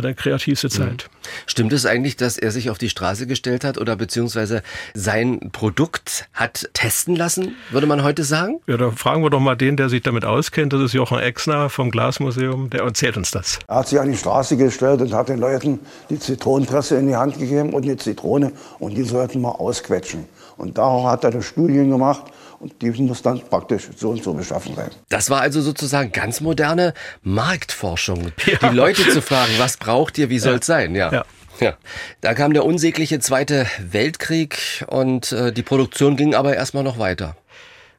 [0.02, 0.70] seine kreativste mhm.
[0.70, 1.11] Zeit.
[1.46, 4.62] Stimmt es eigentlich, dass er sich auf die Straße gestellt hat oder beziehungsweise
[4.94, 8.61] sein Produkt hat testen lassen, würde man heute sagen?
[8.66, 10.72] Ja, da fragen wir doch mal den, der sich damit auskennt.
[10.72, 12.70] Das ist Jochen Exner vom Glasmuseum.
[12.70, 13.59] Der erzählt uns das.
[13.68, 15.80] Er hat sich an die Straße gestellt und hat den Leuten
[16.11, 20.26] die Zitronenpresse in die Hand gegeben und eine Zitrone und die sollten mal ausquetschen.
[20.57, 22.24] Und da hat er Studien gemacht
[22.64, 24.90] und die muss dann praktisch so und so beschaffen sein.
[25.11, 28.33] Das war also sozusagen ganz moderne Marktforschung.
[28.46, 28.70] Ja.
[28.70, 30.74] Die Leute zu fragen, was braucht ihr, wie soll es ja.
[30.74, 30.94] sein?
[30.94, 31.12] Ja.
[31.12, 31.24] ja.
[31.61, 31.77] Ja,
[32.20, 37.37] da kam der unsägliche Zweite Weltkrieg und äh, die Produktion ging aber erstmal noch weiter.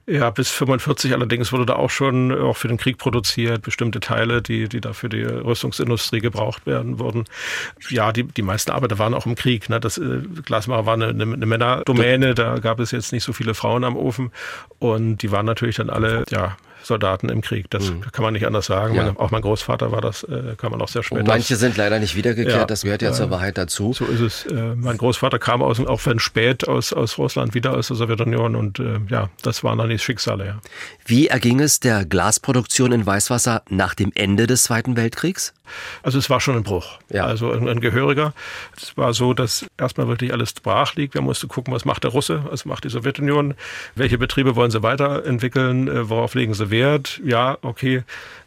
[0.07, 4.43] Ja, bis 45 allerdings wurde da auch schon auch für den Krieg produziert, bestimmte Teile,
[4.43, 7.25] die, die da für die Rüstungsindustrie gebraucht werden wurden.
[7.89, 9.67] Ja, die, die meisten Arbeiter waren auch im Krieg.
[9.67, 9.79] Ne?
[9.79, 13.55] Das äh, Glasmacher war eine, eine, eine Männerdomäne, da gab es jetzt nicht so viele
[13.55, 14.31] Frauen am Ofen
[14.77, 17.69] und die waren natürlich dann alle, ja, Soldaten im Krieg.
[17.69, 18.01] Das mhm.
[18.11, 18.95] kann man nicht anders sagen.
[18.95, 19.13] Ja.
[19.17, 21.19] Auch mein Großvater war das, äh, kann man auch sehr spät.
[21.19, 22.65] Und manche sind leider nicht wiedergekehrt, ja.
[22.65, 23.93] das gehört ja zur Wahrheit dazu.
[23.93, 24.45] So ist es.
[24.45, 28.55] Äh, mein Großvater kam aus, auch wenn spät aus, aus Russland wieder aus der Sowjetunion
[28.55, 30.45] und äh, ja, das waren dann die Schicksale.
[30.45, 30.59] Ja.
[31.05, 35.53] Wie erging es der Glasproduktion in Weißwasser nach dem Ende des Zweiten Weltkriegs?
[36.03, 36.99] Also es war schon ein Bruch.
[37.09, 37.25] Ja.
[37.25, 38.33] Also ein, ein gehöriger.
[38.77, 41.13] Es war so, dass erstmal wirklich alles brach liegt.
[41.13, 43.55] Wir mussten gucken, was macht der Russe, was macht die Sowjetunion,
[43.95, 46.74] welche Betriebe wollen sie weiterentwickeln, äh, worauf legen sie Wert.
[47.23, 48.03] Ja, okay,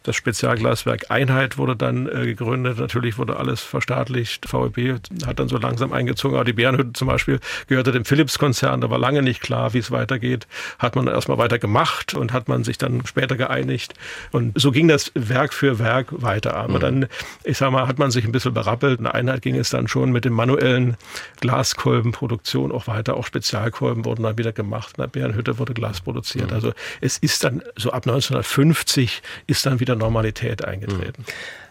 [0.09, 2.79] das Spezialglaswerk Einheit wurde dann äh, gegründet.
[2.79, 4.51] Natürlich wurde alles verstaatlicht.
[4.51, 6.35] VEB hat dann so langsam eingezogen.
[6.35, 8.81] Aber die Bärenhütte zum Beispiel gehörte dem Philips-Konzern.
[8.81, 10.47] Da war lange nicht klar, wie es weitergeht.
[10.79, 13.95] Hat man erstmal weiter gemacht und hat man sich dann später geeinigt.
[14.33, 16.55] Und so ging das Werk für Werk weiter.
[16.57, 16.81] Aber mhm.
[16.81, 17.07] dann,
[17.45, 18.99] ich sag mal, hat man sich ein bisschen berappelt.
[19.01, 20.97] Eine Einheit ging es dann schon mit dem manuellen
[21.41, 23.15] Glaskolbenproduktion auch weiter.
[23.15, 24.95] Auch Spezialkolben wurden dann wieder gemacht.
[24.97, 26.49] In der Bärenhütte wurde Glas produziert.
[26.49, 26.55] Mhm.
[26.55, 31.25] Also es ist dann so ab 1950 ist dann wieder Normalität eingetreten.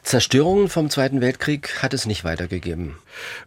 [0.07, 2.95] Zerstörungen vom Zweiten Weltkrieg hat es nicht weitergegeben.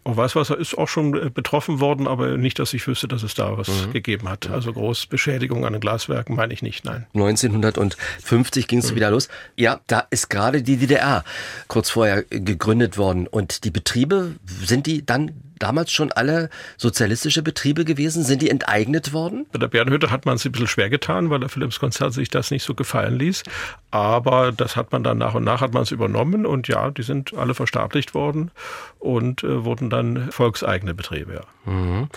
[0.04, 3.34] Oh, Weißwasser ist auch schon äh, betroffen worden, aber nicht, dass ich wüsste, dass es
[3.34, 3.92] da was mhm.
[3.94, 4.50] gegeben hat.
[4.50, 7.06] Also groß Beschädigung an den Glaswerken meine ich nicht, nein.
[7.14, 8.96] 1950 ging es mhm.
[8.96, 9.28] wieder los.
[9.56, 11.24] Ja, da ist gerade die DDR
[11.66, 17.84] kurz vorher gegründet worden und die Betriebe, sind die dann damals schon alle sozialistische Betriebe
[17.84, 18.24] gewesen?
[18.24, 19.46] Sind die enteignet worden?
[19.52, 22.50] Bei der Bärenhütte hat man es ein bisschen schwer getan, weil der Philips-Konzern sich das
[22.50, 23.44] nicht so gefallen ließ.
[23.90, 27.02] Aber das hat man dann nach und nach hat man es übernommen und ja, die
[27.02, 28.50] sind alle verstaatlicht worden
[28.98, 31.34] und äh, wurden dann volkseigene Betriebe.
[31.34, 31.72] Ja.
[31.72, 32.08] Mhm.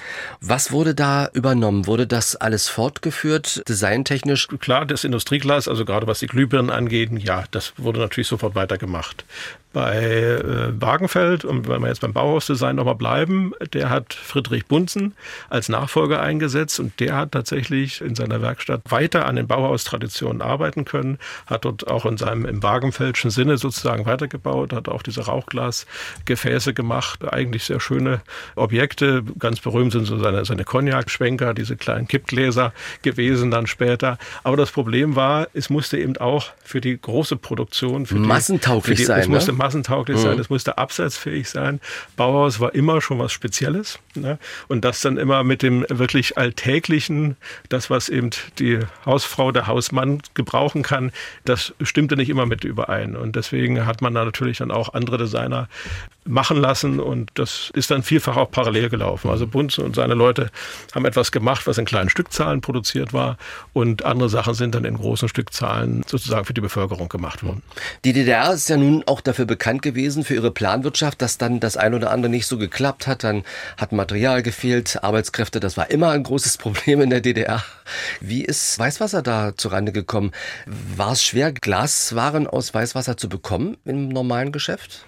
[0.42, 1.88] Was wurde da übernommen?
[1.88, 4.48] Wurde das alles fortgeführt, designtechnisch?
[4.60, 9.26] Klar, das Industrieglas, also gerade was die Glühbirnen angeht, ja, das wurde natürlich sofort weitergemacht
[9.74, 15.14] bei äh, Wagenfeld, und wenn wir jetzt beim Bauhausdesign nochmal bleiben, der hat Friedrich Bunzen
[15.50, 20.86] als Nachfolger eingesetzt und der hat tatsächlich in seiner Werkstatt weiter an den Bauhaustraditionen arbeiten
[20.86, 26.74] können, hat dort auch in seinem im Wagenfeldschen Sinne sozusagen weitergebaut, hat auch diese Rauchglasgefäße
[26.74, 28.22] gemacht, eigentlich sehr schöne
[28.56, 29.24] Objekte.
[29.40, 34.20] Ganz berühmt sind so seine, seine Cognac-Schwenker, diese kleinen Kippgläser gewesen dann später.
[34.44, 39.06] Aber das Problem war, es musste eben auch für die große Produktion, für massentauglich die,
[39.06, 39.42] für die, sein, ne?
[39.64, 40.22] Massentauglich mhm.
[40.22, 41.80] sein, es musste absatzfähig sein.
[42.18, 44.00] Bauhaus war immer schon was Spezielles.
[44.14, 44.38] Ne?
[44.68, 47.38] Und das dann immer mit dem wirklich Alltäglichen,
[47.70, 51.14] das, was eben die Hausfrau, der Hausmann gebrauchen kann,
[51.46, 53.16] das stimmte nicht immer mit überein.
[53.16, 55.70] Und deswegen hat man da natürlich dann auch andere Designer
[56.26, 59.30] machen lassen und das ist dann vielfach auch parallel gelaufen.
[59.30, 60.50] Also Bunzen und seine Leute
[60.94, 63.38] haben etwas gemacht, was in kleinen Stückzahlen produziert war
[63.74, 67.62] und andere Sachen sind dann in großen Stückzahlen sozusagen für die Bevölkerung gemacht worden.
[68.06, 71.78] Die DDR ist ja nun auch dafür bekannt gewesen, für ihre Planwirtschaft, dass dann das
[71.78, 73.24] ein oder andere nicht so geklappt hat.
[73.24, 73.44] Dann
[73.78, 77.64] hat Material gefehlt, Arbeitskräfte, das war immer ein großes Problem in der DDR.
[78.20, 80.32] Wie ist Weißwasser da zurande gekommen?
[80.66, 85.04] War es schwer, Glaswaren aus Weißwasser zu bekommen im normalen Geschäft?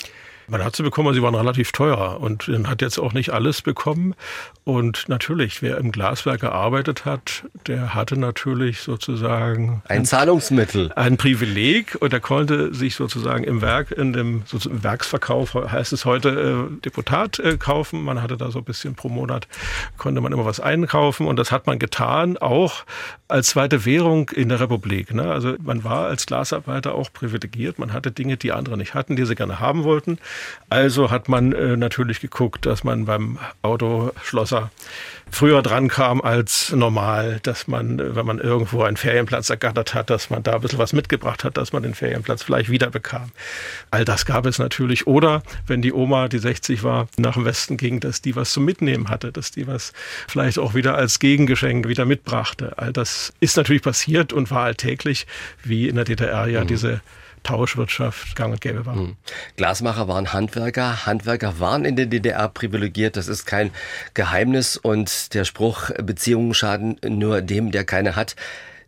[0.47, 3.31] Man hat sie bekommen, aber sie waren relativ teuer und man hat jetzt auch nicht
[3.31, 4.15] alles bekommen.
[4.63, 11.97] Und natürlich, wer im Glaswerk gearbeitet hat, der hatte natürlich sozusagen ein Zahlungsmittel, ein Privileg
[11.99, 16.81] und er konnte sich sozusagen im Werk, in dem sozusagen Werksverkauf heißt es heute äh,
[16.81, 18.03] Deputat äh, kaufen.
[18.03, 19.47] Man hatte da so ein bisschen pro Monat
[19.97, 22.86] konnte man immer was einkaufen und das hat man getan, auch
[23.27, 25.13] als zweite Währung in der Republik.
[25.13, 25.31] Ne?
[25.31, 27.79] Also man war als Glasarbeiter auch privilegiert.
[27.79, 30.19] Man hatte Dinge, die andere nicht hatten, die sie gerne haben wollten.
[30.69, 34.71] Also hat man äh, natürlich geguckt, dass man beim Autoschlosser
[35.31, 40.09] früher dran kam als normal, dass man, äh, wenn man irgendwo einen Ferienplatz ergattert hat,
[40.09, 43.31] dass man da ein bisschen was mitgebracht hat, dass man den Ferienplatz vielleicht wieder bekam.
[43.91, 45.07] All das gab es natürlich.
[45.07, 48.65] Oder wenn die Oma, die 60 war, nach dem Westen ging, dass die was zum
[48.65, 49.93] Mitnehmen hatte, dass die was
[50.27, 52.73] vielleicht auch wieder als Gegengeschenk wieder mitbrachte.
[52.77, 55.27] All das ist natürlich passiert und war alltäglich,
[55.63, 56.67] wie in der DDR ja mhm.
[56.67, 57.01] diese
[57.45, 58.95] Tauschwirtschaft gang und gäbe war.
[58.95, 59.15] Hm.
[59.55, 63.71] Glasmacher waren Handwerker, Handwerker waren in der DDR privilegiert, das ist kein
[64.13, 68.36] Geheimnis und der Spruch Beziehungen schaden nur dem, der keine hat.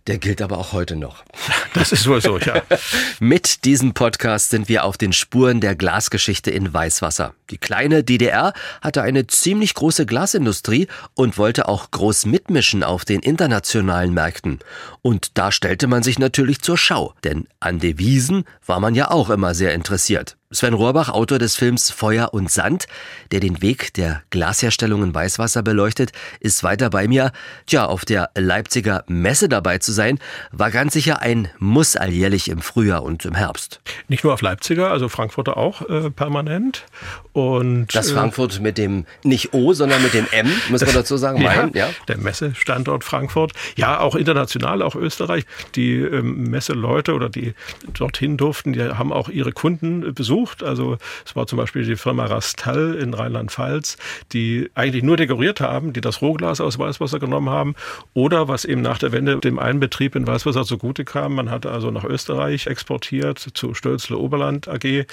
[0.07, 1.23] Der gilt aber auch heute noch.
[1.73, 2.63] Das ist wohl so, ja.
[3.19, 7.35] Mit diesem Podcast sind wir auf den Spuren der Glasgeschichte in Weißwasser.
[7.51, 13.19] Die kleine DDR hatte eine ziemlich große Glasindustrie und wollte auch groß mitmischen auf den
[13.19, 14.57] internationalen Märkten.
[15.03, 19.29] Und da stellte man sich natürlich zur Schau, denn an Devisen war man ja auch
[19.29, 20.35] immer sehr interessiert.
[20.49, 22.87] Sven Rohrbach, Autor des Films Feuer und Sand,
[23.33, 27.33] der den Weg der Glasherstellung in Weißwasser beleuchtet, ist weiter bei mir.
[27.65, 30.19] Tja, auf der Leipziger Messe dabei zu sein,
[30.53, 33.81] war ganz sicher ein Muss alljährlich im Frühjahr und im Herbst.
[34.07, 36.85] Nicht nur auf Leipziger, also Frankfurter auch äh, permanent.
[37.33, 41.17] Und, das äh, Frankfurt mit dem, nicht O, sondern mit dem M, muss man dazu
[41.17, 41.93] sagen, mein, ja, ja.
[42.07, 43.51] Der Messestandort Frankfurt.
[43.75, 45.43] Ja, auch international, auch Österreich.
[45.75, 47.53] Die ähm, Messeleute oder die
[47.91, 50.63] dorthin durften, die haben auch ihre Kunden besucht versucht.
[50.63, 53.97] Also es war zum Beispiel die Firma Rastal in Rheinland-Pfalz,
[54.33, 57.75] die eigentlich nur dekoriert haben, die das Rohglas aus Weißwasser genommen haben.
[58.13, 61.71] Oder was eben nach der Wende dem einen Betrieb in Weißwasser zugute kam, man hatte
[61.71, 65.05] also nach Österreich exportiert zu Stölzle Oberland AG.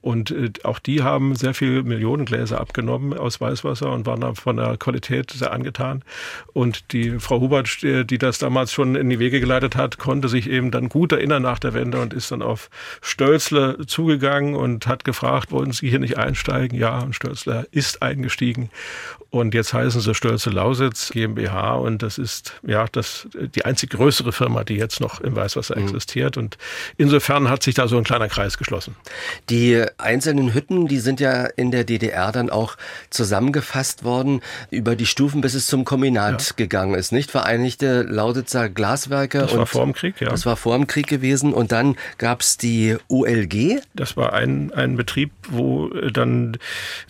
[0.00, 4.56] Und äh, auch die haben sehr viel Millionengläser abgenommen aus Weißwasser und waren dann von
[4.56, 6.02] der Qualität sehr angetan.
[6.52, 10.48] Und die Frau Hubert, die das damals schon in die Wege geleitet hat, konnte sich
[10.48, 14.86] eben dann gut erinnern nach der Wende und ist dann auf Stölzle zugegangen und und
[14.86, 16.78] hat gefragt, wollen Sie hier nicht einsteigen?
[16.78, 18.70] Ja, und Stölzler ist eingestiegen.
[19.30, 24.32] Und jetzt heißen sie Stölze Lausitz GmbH und das ist ja das, die einzig größere
[24.32, 25.84] Firma, die jetzt noch im Weißwasser mhm.
[25.84, 26.36] existiert.
[26.36, 26.58] Und
[26.96, 28.96] insofern hat sich da so ein kleiner Kreis geschlossen.
[29.48, 32.76] Die einzelnen Hütten, die sind ja in der DDR dann auch
[33.10, 34.40] zusammengefasst worden
[34.70, 36.54] über die Stufen, bis es zum Kombinat ja.
[36.56, 37.30] gegangen ist, nicht?
[37.30, 39.38] Vereinigte Lausitzer Glaswerke.
[39.38, 40.28] Das war vor dem Krieg, ja.
[40.28, 41.54] Das war vor dem Krieg gewesen.
[41.54, 43.80] Und dann gab es die ULG.
[43.94, 46.58] Das war ein ein, Betrieb, wo dann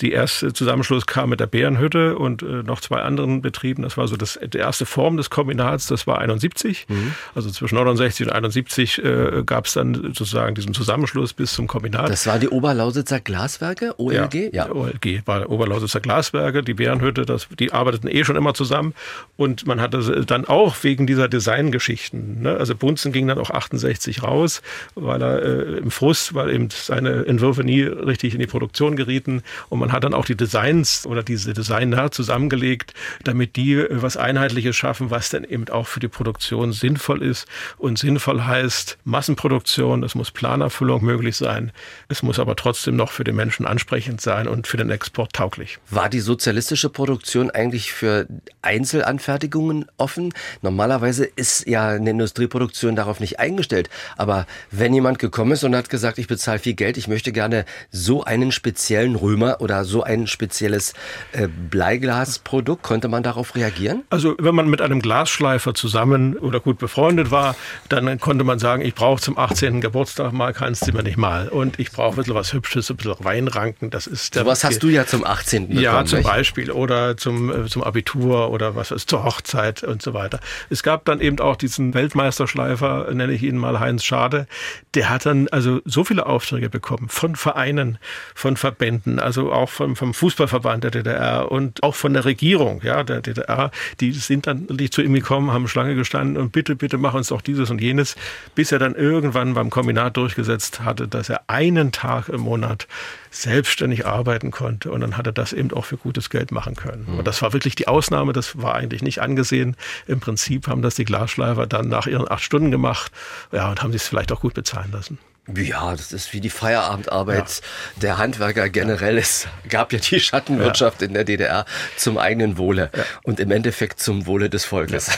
[0.01, 3.83] die erste Zusammenschluss kam mit der Bärenhütte und äh, noch zwei anderen Betrieben.
[3.83, 6.87] Das war so das, die erste Form des Kombinats, das war 71.
[6.89, 7.15] Mhm.
[7.35, 12.09] Also zwischen 69 und 71 äh, gab es dann sozusagen diesen Zusammenschluss bis zum Kombinat.
[12.09, 14.35] Das war die Oberlausitzer Glaswerke, OLG?
[14.53, 14.73] Ja, ja.
[14.73, 18.95] OLG war Oberlausitzer Glaswerke, die Bärenhütte, das, die arbeiteten eh schon immer zusammen
[19.37, 22.57] und man hatte dann auch wegen dieser Designgeschichten, ne?
[22.57, 24.63] also Bunzen ging dann auch 68 raus,
[24.95, 29.43] weil er äh, im Frust, weil eben seine Entwürfe nie richtig in die Produktion gerieten
[29.69, 34.17] und man hat dann auch die Designs oder diese Designer zusammengelegt, damit die äh, was
[34.17, 37.47] Einheitliches schaffen, was dann eben auch für die Produktion sinnvoll ist
[37.79, 41.73] und sinnvoll heißt Massenproduktion, es muss Planerfüllung möglich sein,
[42.09, 45.79] es muss aber trotzdem noch für den Menschen ansprechend sein und für den Export tauglich.
[45.91, 48.27] War die sozialistische Produktion eigentlich für
[48.63, 50.33] Einzelanfertigungen offen?
[50.63, 53.91] Normalerweise ist ja eine Industrieproduktion darauf nicht eingestellt.
[54.17, 57.65] Aber wenn jemand gekommen ist und hat gesagt, ich bezahle viel Geld, ich möchte gerne
[57.91, 60.95] so einen speziellen Römer oder so ein spezielles
[61.33, 61.49] äh,
[61.91, 64.05] Bleiglasprodukt, konnte man darauf reagieren?
[64.11, 67.57] Also wenn man mit einem Glasschleifer zusammen oder gut befreundet war,
[67.89, 69.81] dann konnte man sagen, ich brauche zum 18.
[69.81, 71.49] Geburtstag mal, du mir nicht mal.
[71.49, 73.91] Und ich brauche ein bisschen was Hübsches, ein bisschen Weinranken.
[73.91, 75.67] Das ist der, was hast du ja zum 18.
[75.67, 75.83] bekommen.
[75.83, 76.29] Ja, zum nicht?
[76.29, 76.71] Beispiel.
[76.71, 80.39] Oder zum, äh, zum Abitur oder was ist zur Hochzeit und so weiter.
[80.69, 84.47] Es gab dann eben auch diesen Weltmeisterschleifer, nenne ich ihn mal Heinz Schade.
[84.95, 87.99] Der hat dann also so viele Aufträge bekommen von Vereinen,
[88.37, 93.03] von Verbänden, also auch vom, vom Fußballverband der DDR und auch von der Regierung ja,
[93.03, 93.71] der DDR.
[94.01, 97.41] Die sind dann zu ihm gekommen, haben Schlange gestanden und bitte, bitte mach uns doch
[97.41, 98.17] dieses und jenes,
[98.55, 102.87] bis er dann irgendwann beim Kombinat durchgesetzt hatte, dass er einen Tag im Monat
[103.31, 107.07] selbstständig arbeiten konnte und dann hat er das eben auch für gutes Geld machen können.
[107.09, 107.19] Mhm.
[107.19, 109.77] Und das war wirklich die Ausnahme, das war eigentlich nicht angesehen.
[110.07, 113.13] Im Prinzip haben das die Glasschleifer dann nach ihren acht Stunden gemacht
[113.53, 115.19] ja, und haben sich es vielleicht auch gut bezahlen lassen.
[115.49, 118.01] Ja, das ist wie die Feierabendarbeit ja.
[118.03, 119.19] der Handwerker generell.
[119.19, 121.09] Es gab ja die Schattenwirtschaft ja.
[121.09, 121.65] in der DDR
[121.97, 123.05] zum eigenen Wohle ja.
[123.25, 125.11] und im Endeffekt zum Wohle des Volkes.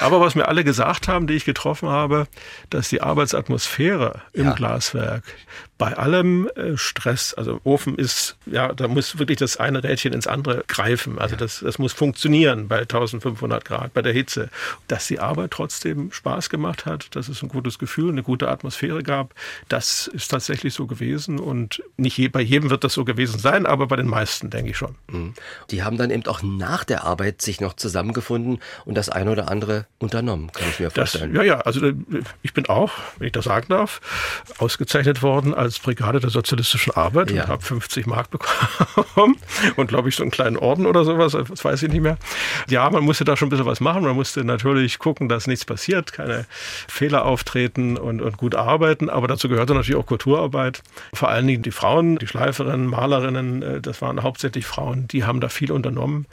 [0.00, 2.26] Aber was mir alle gesagt haben, die ich getroffen habe,
[2.70, 5.24] dass die Arbeitsatmosphäre im Glaswerk
[5.80, 10.26] bei allem äh, Stress, also Ofen ist, ja, da muss wirklich das eine Rädchen ins
[10.26, 11.18] andere greifen.
[11.18, 14.50] Also das, das muss funktionieren bei 1500 Grad, bei der Hitze.
[14.88, 19.02] Dass die Arbeit trotzdem Spaß gemacht hat, dass es ein gutes Gefühl, eine gute Atmosphäre
[19.02, 19.32] gab,
[19.68, 21.38] das ist tatsächlich so gewesen.
[21.38, 24.72] Und nicht je, bei jedem wird das so gewesen sein, aber bei den meisten denke
[24.72, 24.96] ich schon.
[25.10, 25.32] Mhm.
[25.70, 29.50] Die haben dann eben auch nach der Arbeit sich noch zusammengefunden und das eine oder
[29.50, 31.32] andere unternommen, kann ich mir vorstellen.
[31.32, 31.94] Das, ja, ja, also äh,
[32.42, 34.02] ich bin auch, wenn ich das sagen darf,
[34.58, 37.44] ausgezeichnet worden als als Brigade der sozialistischen Arbeit ja.
[37.44, 39.36] und habe 50 Mark bekommen
[39.76, 42.18] und glaube ich so einen kleinen Orden oder sowas, das weiß ich nicht mehr.
[42.68, 44.02] Ja, man musste da schon ein bisschen was machen.
[44.02, 46.44] Man musste natürlich gucken, dass nichts passiert, keine
[46.88, 49.08] Fehler auftreten und, und gut arbeiten.
[49.08, 50.82] Aber dazu gehörte natürlich auch Kulturarbeit.
[51.14, 55.40] Vor allen Dingen die Frauen, die Schleiferinnen, Malerinnen, äh, das waren hauptsächlich Frauen, die haben
[55.40, 56.26] da viel unternommen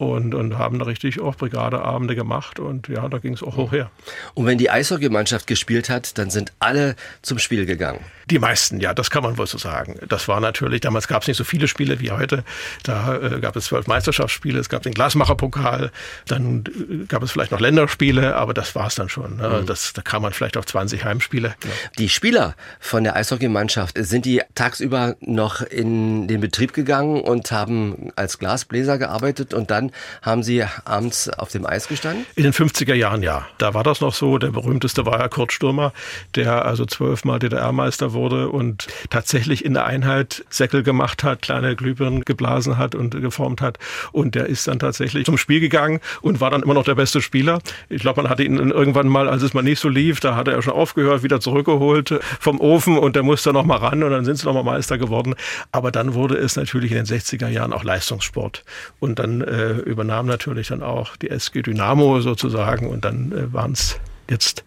[0.00, 3.72] und, und haben da richtig auch Brigadeabende gemacht und ja, da ging es auch hoch
[3.72, 3.90] her.
[4.32, 8.00] Und wenn die Eishockeymannschaft gespielt hat, dann sind alle zum Spiel gegangen.
[8.30, 9.98] Die meisten, ja, das kann man wohl so sagen.
[10.08, 12.44] Das war natürlich, damals gab es nicht so viele Spiele wie heute.
[12.82, 15.90] Da äh, gab es zwölf Meisterschaftsspiele, es gab den Glasmacherpokal,
[16.26, 19.36] dann äh, gab es vielleicht noch Länderspiele, aber das war es dann schon.
[19.36, 19.60] Ne?
[19.60, 19.66] Mhm.
[19.66, 21.48] Das, da kam man vielleicht auf 20 Heimspiele.
[21.48, 21.70] Ja.
[21.98, 28.12] Die Spieler von der Eishockeymannschaft, sind die tagsüber noch in den Betrieb gegangen und haben
[28.16, 29.89] als Glasbläser gearbeitet und dann
[30.22, 32.26] haben Sie abends auf dem Eis gestanden?
[32.36, 33.46] In den 50er Jahren, ja.
[33.58, 34.38] Da war das noch so.
[34.38, 35.92] Der berühmteste war ja Kurt Stürmer,
[36.34, 42.24] der also zwölfmal DDR-Meister wurde und tatsächlich in der Einheit Säckel gemacht hat, kleine Glühbirnen
[42.24, 43.78] geblasen hat und geformt hat.
[44.12, 47.20] Und der ist dann tatsächlich zum Spiel gegangen und war dann immer noch der beste
[47.20, 47.60] Spieler.
[47.88, 50.48] Ich glaube, man hatte ihn irgendwann mal, als es mal nicht so lief, da hat
[50.48, 54.24] er schon aufgehört, wieder zurückgeholt vom Ofen und der musste noch mal ran und dann
[54.24, 55.34] sind sie noch mal Meister geworden.
[55.72, 58.64] Aber dann wurde es natürlich in den 60er Jahren auch Leistungssport.
[58.98, 63.72] Und dann äh, übernahm natürlich dann auch die SG Dynamo sozusagen und dann äh, waren
[63.72, 63.98] es
[64.30, 64.64] jetzt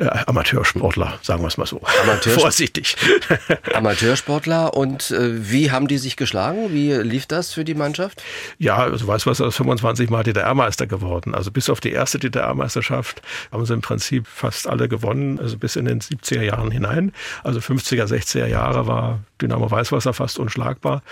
[0.00, 1.80] äh, Amateursportler, sagen wir es mal so.
[2.02, 2.96] Amateursport Vorsichtig.
[3.74, 6.72] Amateursportler und äh, wie haben die sich geschlagen?
[6.72, 8.22] Wie lief das für die Mannschaft?
[8.58, 11.34] Ja, also Weißwasser ist 25 Mal DDR-Meister geworden.
[11.34, 13.20] Also bis auf die erste DDR-Meisterschaft
[13.52, 17.12] haben sie im Prinzip fast alle gewonnen, also bis in den 70er Jahren hinein.
[17.44, 21.02] Also 50er, 60er Jahre war Dynamo Weißwasser fast unschlagbar.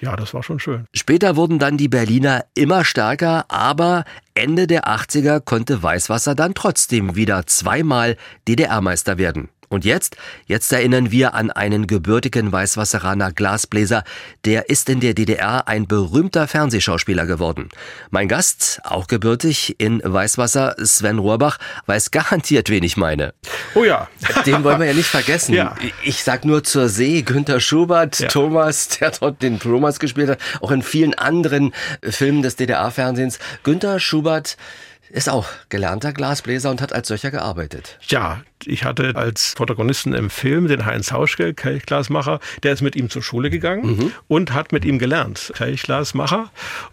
[0.00, 0.86] Ja, das war schon schön.
[0.94, 4.04] Später wurden dann die Berliner immer stärker, aber
[4.38, 9.48] Ende der 80er konnte Weißwasser dann trotzdem wieder zweimal DDR-Meister werden.
[9.70, 14.02] Und jetzt, jetzt erinnern wir an einen gebürtigen Weißwasseraner Glasbläser,
[14.46, 17.68] der ist in der DDR ein berühmter Fernsehschauspieler geworden.
[18.10, 23.34] Mein Gast, auch gebürtig in Weißwasser, Sven Rohrbach, weiß garantiert, wen ich meine.
[23.74, 24.08] Oh ja.
[24.46, 25.52] Den wollen wir ja nicht vergessen.
[25.54, 25.74] Ja.
[26.02, 28.28] Ich sag nur zur See, Günter Schubert, Ja.
[28.28, 33.38] Thomas, der dort den Thomas gespielt hat, auch in vielen anderen Filmen des DDR-Fernsehens.
[33.64, 34.56] Günter Schubert
[35.10, 37.98] ist auch gelernter Glasbläser und hat als solcher gearbeitet.
[38.08, 43.08] Ja, ich hatte als Protagonisten im Film den Heinz Hauschke, Kelchglasmacher, der ist mit ihm
[43.08, 46.50] zur Schule gegangen und hat mit ihm gelernt, Kelchglasmacher.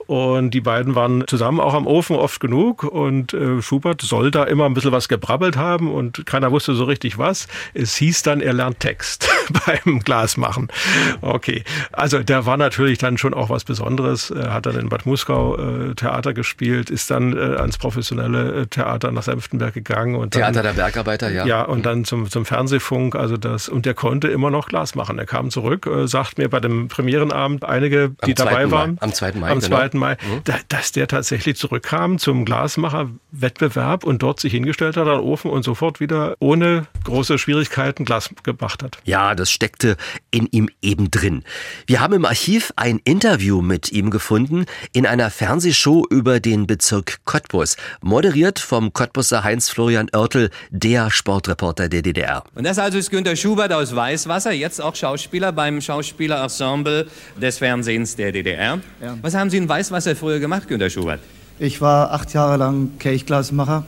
[0.08, 4.43] Und die beiden waren zusammen auch am Ofen oft genug und äh, Schubert soll da
[4.43, 7.47] immer ein bisschen was gebrabbelt haben und keiner wusste so richtig was.
[7.73, 9.28] Es hieß dann, er lernt Text
[9.65, 10.69] beim Glasmachen.
[11.21, 15.06] Okay, also der war natürlich dann schon auch was Besonderes, Er hat dann in Bad
[15.06, 20.15] Muskau äh, Theater gespielt, ist dann äh, ans professionelle äh, Theater nach Senftenberg gegangen.
[20.15, 21.45] Und dann, Theater der Bergarbeiter, ja.
[21.45, 25.17] ja, und dann zum, zum Fernsehfunk, also das, und der konnte immer noch Glas machen.
[25.17, 28.65] Er kam zurück, äh, sagt mir bei dem Premierenabend einige, die Am dabei 2.
[28.65, 28.71] Mai.
[28.71, 29.31] waren, Am 2.
[29.33, 29.77] Mai, am genau.
[29.77, 29.89] 2.
[29.93, 35.51] Mai, da, dass der tatsächlich zurückkam zum Glasmacher-Wettbewerb und dort sich hingestellt hat an Ofen
[35.51, 38.99] und sofort wieder ohne große Schwierigkeiten Glas gemacht hat.
[39.06, 39.97] Ja, das steckte
[40.31, 41.43] in ihm eben drin.
[41.87, 47.19] Wir haben im Archiv ein Interview mit ihm gefunden in einer Fernsehshow über den Bezirk
[47.25, 52.43] Cottbus, moderiert vom Cottbuser Heinz-Florian Oertel, der Sportreporter der DDR.
[52.56, 57.08] Und das also ist Günter Schubert aus Weißwasser, jetzt auch Schauspieler beim Schauspielerensemble
[57.41, 58.79] des Fernsehens der DDR.
[59.02, 59.17] Ja.
[59.21, 61.19] Was haben Sie in Weißwasser früher gemacht, Günter Schubert?
[61.60, 63.85] Ich war acht Jahre lang Kelchglasmacher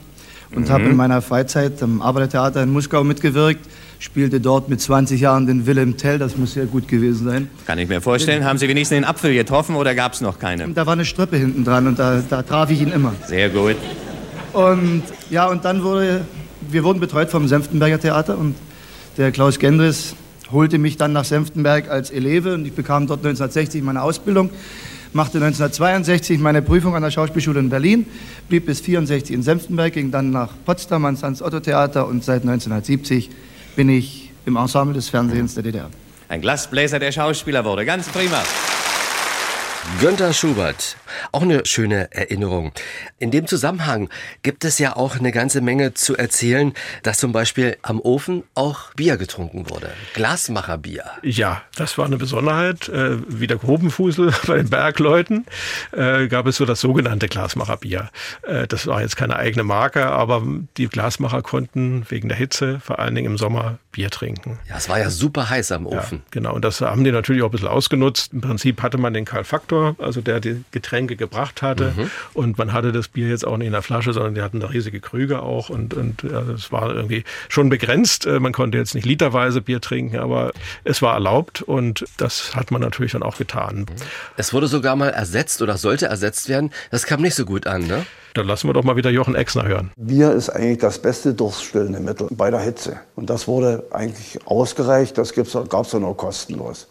[0.56, 3.66] und habe in meiner Freizeit am Arbeitertheater in Muskau mitgewirkt,
[4.00, 7.50] spielte dort mit 20 Jahren den Wilhelm Tell, das muss sehr gut gewesen sein.
[7.66, 8.46] Kann ich mir vorstellen.
[8.46, 10.68] Haben Sie wenigstens den Apfel getroffen oder gab es noch keine?
[10.70, 13.14] Da war eine Strippe hinten dran und da, da traf ich ihn immer.
[13.28, 13.76] Sehr gut.
[14.54, 16.26] Und ja, und dann wurde,
[16.70, 18.56] wir wurden betreut vom Senftenberger Theater und
[19.18, 20.16] der Klaus Gendris
[20.52, 24.50] holte mich dann nach Senftenberg als Eleve und ich bekam dort 1960 meine Ausbildung,
[25.14, 28.06] machte 1962 meine Prüfung an der Schauspielschule in Berlin,
[28.48, 33.30] blieb bis 64 in Senftenberg, ging dann nach Potsdam ans Hans-Otto-Theater und seit 1970
[33.78, 35.92] bin ich im Ensemble des Fernsehens der DDR.
[36.28, 37.86] Ein Glasbläser, der Schauspieler wurde.
[37.86, 38.42] Ganz prima.
[40.00, 40.96] Günter Schubert,
[41.32, 42.72] auch eine schöne Erinnerung.
[43.18, 44.10] In dem Zusammenhang
[44.44, 48.94] gibt es ja auch eine ganze Menge zu erzählen, dass zum Beispiel am Ofen auch
[48.94, 49.90] Bier getrunken wurde.
[50.14, 51.06] Glasmacherbier.
[51.24, 52.90] Ja, das war eine Besonderheit.
[52.90, 55.48] Äh, wie der Grubenfusel bei den Bergleuten
[55.94, 58.12] äh, gab es so das sogenannte Glasmacherbier.
[58.44, 60.44] Äh, das war jetzt keine eigene Marke, aber
[60.78, 64.60] die Glasmacher konnten wegen der Hitze, vor allen Dingen im Sommer, Bier trinken.
[64.70, 66.22] Ja, es war ja super heiß am Ja, Ofen.
[66.30, 66.54] genau.
[66.54, 68.32] Und das haben die natürlich auch ein bisschen ausgenutzt.
[68.32, 71.94] Im Prinzip hatte man den Karl Faktor, also der die Getränke gebracht hatte.
[72.36, 74.68] Und man hatte das Bier jetzt auch nicht in der Flasche, sondern die hatten da
[74.68, 75.70] riesige Krüge auch.
[75.70, 78.28] Und, und ja, das war irgendwie schon begrenzt.
[78.28, 80.52] Äh, Man konnte jetzt nicht literweise Bier trinken, aber
[80.84, 81.64] es war erlaubt.
[81.64, 83.88] Und das hat man natürlich dann auch getan.
[84.38, 86.72] Es wurde sogar mal ersetzt oder sollte ersetzt werden.
[86.92, 88.06] Das kam nicht so gut an, ne?
[88.38, 89.90] Dann lassen wir doch mal wieder Jochen Exner hören.
[89.98, 92.98] Bier ist eigentlich das beste durststillende Mittel bei der Hitze.
[93.16, 96.88] Und das wurde eigentlich ausgereicht, das gab es ja nur kostenlos.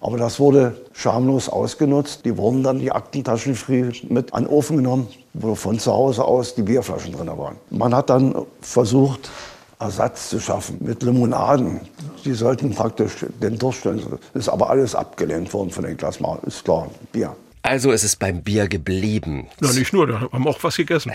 [0.00, 2.24] Aber das wurde schamlos ausgenutzt.
[2.24, 6.24] Die wurden dann die Aktentaschen früh mit an den Ofen genommen, wo von zu Hause
[6.24, 7.56] aus die Bierflaschen drin waren.
[7.70, 9.30] Man hat dann versucht,
[9.78, 11.80] Ersatz zu schaffen mit Limonaden.
[12.24, 14.02] Die sollten praktisch den Durst stillen.
[14.34, 16.40] Das ist aber alles abgelehnt worden von den Glasmachern.
[16.44, 17.36] Ist klar, Bier.
[17.62, 19.48] Also ist es beim Bier geblieben.
[19.60, 21.12] Na, nicht nur, da haben wir auch was gegessen.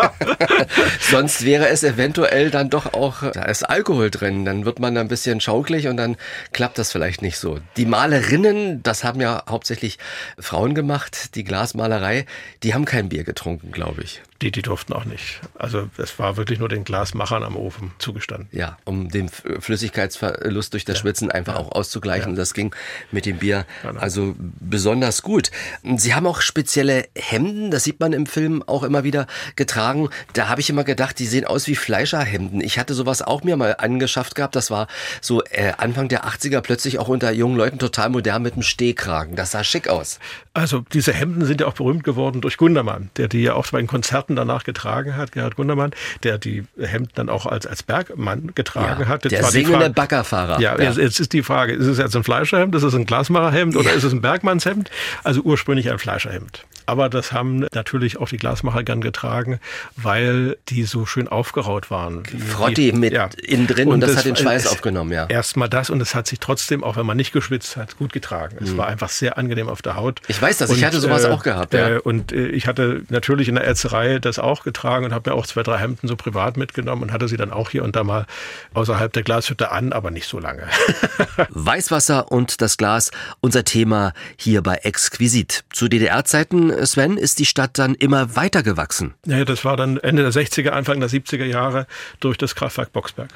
[1.10, 5.08] Sonst wäre es eventuell dann doch auch, da ist Alkohol drin, dann wird man ein
[5.08, 6.16] bisschen schaukelig und dann
[6.52, 7.58] klappt das vielleicht nicht so.
[7.76, 9.98] Die Malerinnen, das haben ja hauptsächlich
[10.38, 12.26] Frauen gemacht, die Glasmalerei,
[12.62, 14.22] die haben kein Bier getrunken, glaube ich.
[14.42, 15.40] Die, die durften auch nicht.
[15.58, 18.48] Also es war wirklich nur den Glasmachern am Ofen zugestanden.
[18.52, 22.36] Ja, um den Flüssigkeitsverlust durch das Schwitzen einfach auch auszugleichen.
[22.36, 22.74] Das ging
[23.12, 24.00] mit dem Bier Genau.
[24.00, 25.50] also besonders gut.
[25.96, 29.26] Sie haben auch spezielle Hemden, das sieht man im Film auch immer wieder
[29.56, 30.08] getragen.
[30.32, 32.60] Da habe ich immer gedacht, die sehen aus wie Fleischerhemden.
[32.60, 34.56] Ich hatte sowas auch mir mal angeschafft gehabt.
[34.56, 34.86] Das war
[35.20, 39.36] so äh, Anfang der 80er plötzlich auch unter jungen Leuten total modern mit einem Stehkragen.
[39.36, 40.18] Das sah schick aus.
[40.54, 43.78] Also diese Hemden sind ja auch berühmt geworden durch Gundermann, der die ja auch bei
[43.78, 45.90] den Konzerten danach getragen hat, Gerhard Gundermann,
[46.22, 49.24] der die Hemden dann auch als, als Bergmann getragen Ja, hat.
[49.24, 50.60] Jetzt der singende Frage- Baggerfahrer.
[50.60, 50.84] Ja, Ja.
[50.84, 53.90] Jetzt, jetzt ist die Frage, ist es jetzt ein Fleischerhemd, ist es ein Glasmacherhemd oder
[53.90, 53.96] Ja.
[53.96, 54.90] ist es ein Bergmannshemd?
[55.24, 56.64] Also ursprünglich ein Fleischerhemd.
[56.90, 59.60] Aber das haben natürlich auch die Glasmacher gern getragen,
[59.94, 62.24] weil die so schön aufgeraut waren.
[62.24, 63.30] Die, Frotti mit ja.
[63.44, 65.26] innen drin und, und das, das, hat den Schweiß aufgenommen, ja.
[65.26, 68.56] Erstmal das und es hat sich trotzdem, auch wenn man nicht geschwitzt hat, gut getragen.
[68.60, 68.78] Es mhm.
[68.78, 70.20] war einfach sehr angenehm auf der Haut.
[70.26, 71.74] Ich weiß das, und, ich hatte sowas äh, auch gehabt.
[71.74, 71.90] Ja.
[71.90, 75.36] Äh, und äh, ich hatte natürlich in der Ärzerei das auch getragen und habe mir
[75.36, 78.02] auch zwei, drei Hemden so privat mitgenommen und hatte sie dann auch hier und da
[78.02, 78.26] mal
[78.74, 80.64] außerhalb der Glashütte an, aber nicht so lange.
[81.50, 85.62] Weißwasser und das Glas, unser Thema hier bei Exquisit.
[85.72, 89.14] Zu DDR-Zeiten, Sven, ist die Stadt dann immer weiter gewachsen.
[89.26, 91.86] Ja, das war dann Ende der 60er, Anfang der 70er Jahre
[92.20, 93.30] durch das Kraftwerk Boxberg.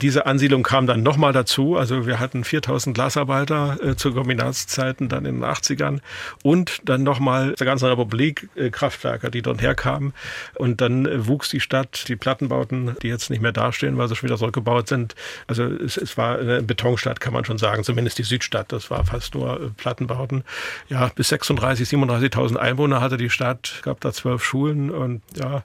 [0.00, 1.76] Diese Ansiedlung kam dann nochmal dazu.
[1.76, 6.00] Also wir hatten 4000 Glasarbeiter äh, zu Kombinatszeiten dann in den 80ern
[6.42, 10.12] und dann nochmal der ganzen Republik äh, Kraftwerke, die dort herkamen.
[10.54, 14.16] Und dann äh, wuchs die Stadt, die Plattenbauten, die jetzt nicht mehr dastehen, weil sie
[14.16, 15.14] schon wieder zurückgebaut sind.
[15.46, 18.72] Also es, es war eine Betonstadt, kann man schon sagen, zumindest die Südstadt.
[18.72, 20.44] Das war fast nur äh, Plattenbauten.
[20.88, 25.62] Ja, bis 36, 37.000 Einwohner hatte die Stadt, gab da zwölf Schulen und ja,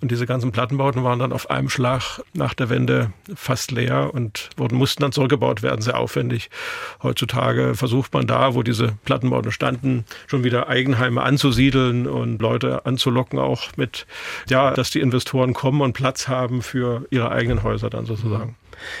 [0.00, 4.50] und diese ganzen Plattenbauten waren dann auf einem Schlag nach der Wende fast leer und
[4.56, 6.50] wurden, mussten dann zurückgebaut werden, sehr aufwendig.
[7.02, 13.38] Heutzutage versucht man da, wo diese Plattenbauten standen, schon wieder Eigenheime anzusiedeln und Leute anzulocken,
[13.38, 14.06] auch mit,
[14.48, 18.56] ja, dass die Investoren kommen und Platz haben für ihre eigenen Häuser dann sozusagen.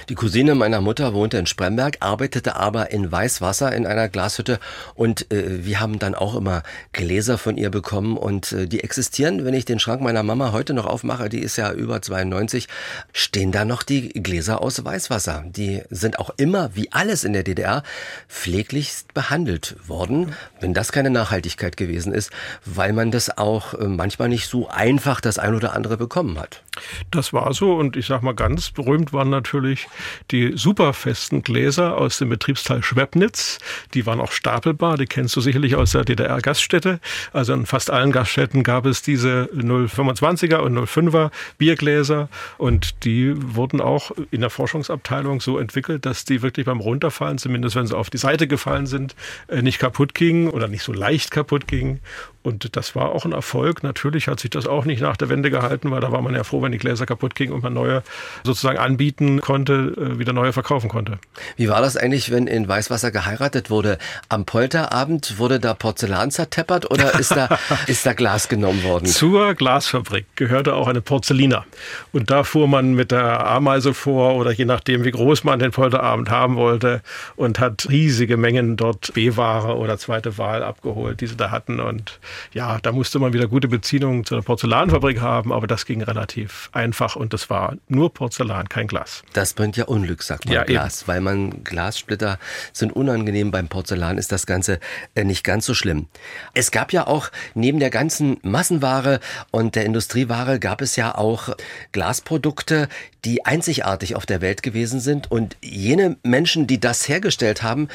[0.08, 4.58] Die Cousine meiner Mutter wohnte in Spremberg, arbeitete aber in Weißwasser in einer Glashütte
[4.94, 6.62] und äh, wir haben dann auch immer
[6.92, 10.74] Gläser von ihr bekommen und äh, die existieren, wenn ich den Schrank meiner Mama heute
[10.74, 12.68] noch aufmache, die ist ja über 92,
[13.12, 15.44] stehen da noch die Gläser aus Weißwasser.
[15.46, 17.82] Die sind auch immer, wie alles in der DDR,
[18.28, 22.30] pfleglichst behandelt worden, wenn das keine Nachhaltigkeit gewesen ist,
[22.64, 26.62] weil man das auch äh, manchmal nicht so einfach das ein oder andere bekommen hat.
[27.10, 29.88] Das war so und ich sag mal ganz berühmt waren natürlich natürlich
[30.30, 33.58] die superfesten Gläser aus dem Betriebsteil Schwebnitz.
[33.94, 37.00] Die waren auch stapelbar, die kennst du sicherlich aus der DDR-Gaststätte.
[37.32, 43.80] Also in fast allen Gaststätten gab es diese 025er und 05er Biergläser und die wurden
[43.80, 48.10] auch in der Forschungsabteilung so entwickelt, dass die wirklich beim Runterfallen, zumindest wenn sie auf
[48.10, 49.14] die Seite gefallen sind,
[49.48, 52.00] äh, nicht kaputt gingen oder nicht so leicht kaputt gingen.
[52.44, 53.82] Und das war auch ein Erfolg.
[53.82, 56.44] Natürlich hat sich das auch nicht nach der Wende gehalten, weil da war man ja
[56.44, 58.02] froh, wenn die Gläser kaputt gingen und man neue
[58.44, 61.18] sozusagen anbieten konnte, äh, wieder neue verkaufen konnte.
[61.56, 63.96] Wie war das eigentlich, wenn in Weißwasser geheiratet wurde?
[64.28, 69.06] Am Polterabend wurde da Porzellan zerteppert oder ist da, ist da Glas genommen worden?
[69.06, 71.64] Zur Glasfabrik gehörte auch eine Porzelliner.
[72.12, 75.70] Und da fuhr man mit der Ameise vor oder je nachdem, wie groß man den
[75.70, 77.00] Polterabend haben wollte
[77.36, 81.80] und hat riesige Mengen dort B-Ware oder zweite Wahl abgeholt, die sie da hatten.
[81.80, 82.20] Und
[82.52, 86.70] ja, da musste man wieder gute Beziehungen zu einer Porzellanfabrik haben, aber das ging relativ
[86.72, 89.22] einfach und das war nur Porzellan, kein Glas.
[89.32, 91.08] Das bringt ja Unglück, sagt man, ja, Glas, eben.
[91.08, 92.38] weil man Glassplitter
[92.72, 93.50] sind unangenehm.
[93.50, 94.80] Beim Porzellan ist das Ganze
[95.14, 96.06] äh, nicht ganz so schlimm.
[96.54, 99.20] Es gab ja auch neben der ganzen Massenware
[99.50, 101.50] und der Industrieware gab es ja auch
[101.92, 102.88] Glasprodukte,
[103.24, 107.88] die einzigartig auf der Welt gewesen sind und jene Menschen, die das hergestellt haben,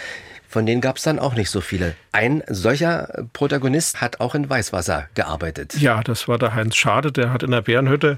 [0.49, 1.95] von denen gab es dann auch nicht so viele.
[2.11, 5.75] Ein solcher Protagonist hat auch in Weißwasser gearbeitet.
[5.75, 8.17] Ja, das war der Heinz Schade, der hat in der Bärenhütte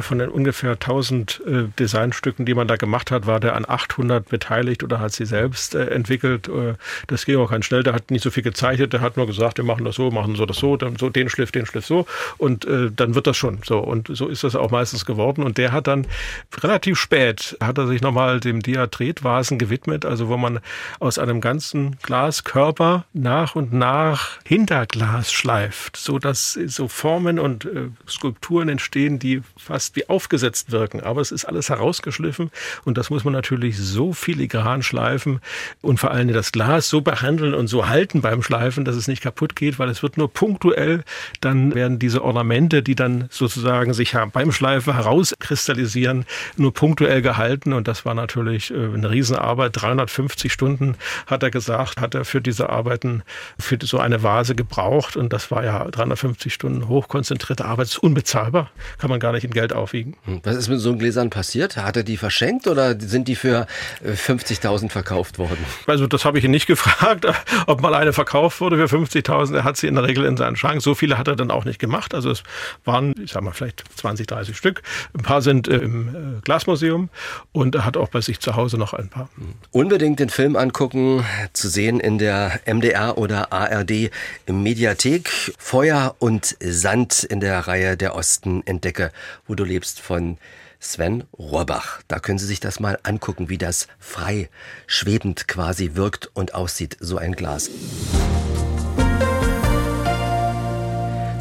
[0.00, 4.28] von den ungefähr 1000 äh, Designstücken, die man da gemacht hat, war der an 800
[4.28, 6.48] beteiligt oder hat sie selbst äh, entwickelt.
[6.48, 6.74] Äh,
[7.08, 7.82] das ging auch ganz schnell.
[7.82, 8.92] Der hat nicht so viel gezeichnet.
[8.92, 11.28] Der hat nur gesagt, wir machen das so, machen so das so, dann so den
[11.28, 12.06] Schliff, den Schliff so
[12.38, 13.78] und äh, dann wird das schon so.
[13.78, 15.42] Und so ist das auch meistens geworden.
[15.42, 16.06] Und der hat dann
[16.62, 20.60] relativ spät hat er sich nochmal dem Diatretvasen gewidmet, also wo man
[21.00, 27.88] aus einem ganzen Glaskörper nach und nach Hinterglas schleift, so dass so Formen und äh,
[28.08, 29.42] Skulpturen entstehen, die
[29.72, 31.00] fast wie aufgesetzt wirken.
[31.00, 32.50] Aber es ist alles herausgeschliffen
[32.84, 35.40] und das muss man natürlich so filigran schleifen
[35.80, 39.22] und vor allem das Glas so behandeln und so halten beim Schleifen, dass es nicht
[39.22, 41.04] kaputt geht, weil es wird nur punktuell,
[41.40, 46.26] dann werden diese Ornamente, die dann sozusagen sich beim Schleifen herauskristallisieren,
[46.58, 47.72] nur punktuell gehalten.
[47.72, 49.72] Und das war natürlich äh, eine Riesenarbeit.
[49.74, 50.96] 350 Stunden
[51.26, 53.22] hat er gesagt, hat er für diese Arbeiten,
[53.58, 55.16] für so eine Vase gebraucht.
[55.16, 59.44] Und das war ja 350 Stunden hochkonzentrierte Arbeit, das ist unbezahlbar, kann man gar nicht
[59.44, 60.16] in Geld Geld aufwiegen.
[60.24, 61.76] Hm, was ist mit so einem Gläsern passiert?
[61.76, 63.68] Hat er die verschenkt oder sind die für
[64.04, 65.64] 50.000 äh, verkauft worden?
[65.86, 67.26] Also das habe ich ihn nicht gefragt,
[67.68, 69.54] ob mal eine verkauft wurde für 50.000.
[69.54, 70.82] Er hat sie in der Regel in seinen Schrank.
[70.82, 72.12] So viele hat er dann auch nicht gemacht.
[72.12, 72.42] Also es
[72.84, 74.82] waren, ich sag mal, vielleicht 20, 30 Stück.
[75.16, 77.08] Ein paar sind äh, im äh, Glasmuseum
[77.52, 79.28] und er hat auch bei sich zu Hause noch ein paar.
[79.36, 79.54] Hm.
[79.70, 84.10] Unbedingt den Film angucken, zu sehen in der MDR oder ARD
[84.48, 85.30] Mediathek.
[85.56, 89.12] Feuer und Sand in der Reihe Der Osten entdecke
[89.52, 90.38] wo du lebst von
[90.80, 92.00] Sven Rohrbach.
[92.08, 94.48] Da können Sie sich das mal angucken, wie das frei
[94.86, 97.68] schwebend quasi wirkt und aussieht, so ein Glas.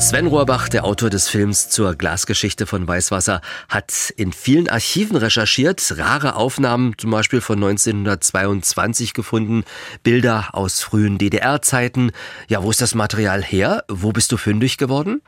[0.02, 3.40] Sven Rohrbach, der Autor des Films zur Glasgeschichte von Weißwasser,
[3.70, 9.64] hat in vielen Archiven recherchiert, rare Aufnahmen zum Beispiel von 1922 gefunden,
[10.02, 12.14] Bilder aus frühen DDR-Zeiten.
[12.48, 13.84] Ja, wo ist das Material her?
[13.90, 15.22] Wo bist du fündig geworden?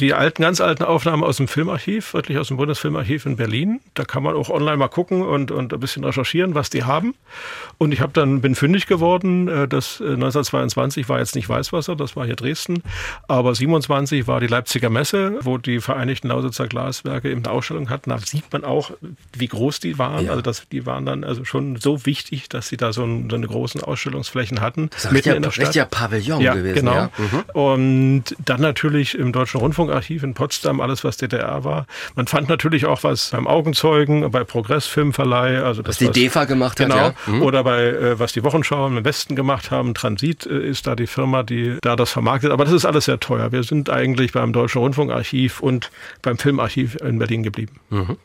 [0.00, 3.78] Die alten, ganz alten Aufnahmen aus dem Filmarchiv, wirklich aus dem Bundesfilmarchiv in Berlin.
[3.94, 7.14] Da kann man auch online mal gucken und, und ein bisschen recherchieren, was die haben.
[7.78, 9.46] Und ich habe dann bin fündig geworden.
[9.46, 12.82] Äh, das 1922 äh, war jetzt nicht Weißwasser, das war hier Dresden,
[13.28, 17.90] aber 27 1990 war die Leipziger Messe, wo die Vereinigten Lausitzer Glaswerke eben eine Ausstellung
[17.90, 18.10] hatten.
[18.10, 18.92] Da sieht man auch,
[19.36, 20.26] wie groß die waren.
[20.26, 20.30] Ja.
[20.30, 23.36] Also das, die waren dann also schon so wichtig, dass sie da so, ein, so
[23.36, 24.90] eine großen Ausstellungsflächen hatten.
[24.90, 25.66] Das ist mitten in der Stadt.
[25.66, 26.74] richtiger Pavillon ja, gewesen.
[26.74, 26.94] Genau.
[26.94, 27.10] Ja.
[27.16, 27.44] Mhm.
[27.52, 31.86] Und dann natürlich im Deutschen Rundfunkarchiv in Potsdam alles, was DDR war.
[32.14, 36.14] Man fand natürlich auch was beim Augenzeugen, bei Progress Filmverleih, also das, was die was,
[36.14, 37.14] DEFA gemacht genau, hat.
[37.24, 37.36] Genau.
[37.38, 37.42] Mhm.
[37.42, 39.94] Oder bei äh, was die Wochenschau im Westen gemacht haben.
[39.94, 42.50] Transit äh, ist da die Firma, die da das vermarktet.
[42.50, 43.52] Aber das ist alles sehr teuer.
[43.52, 45.90] Wir sind eigentlich beim Deutschen Rundfunkarchiv und
[46.22, 47.80] beim Filmarchiv in Berlin geblieben.
[47.90, 48.16] Mhm.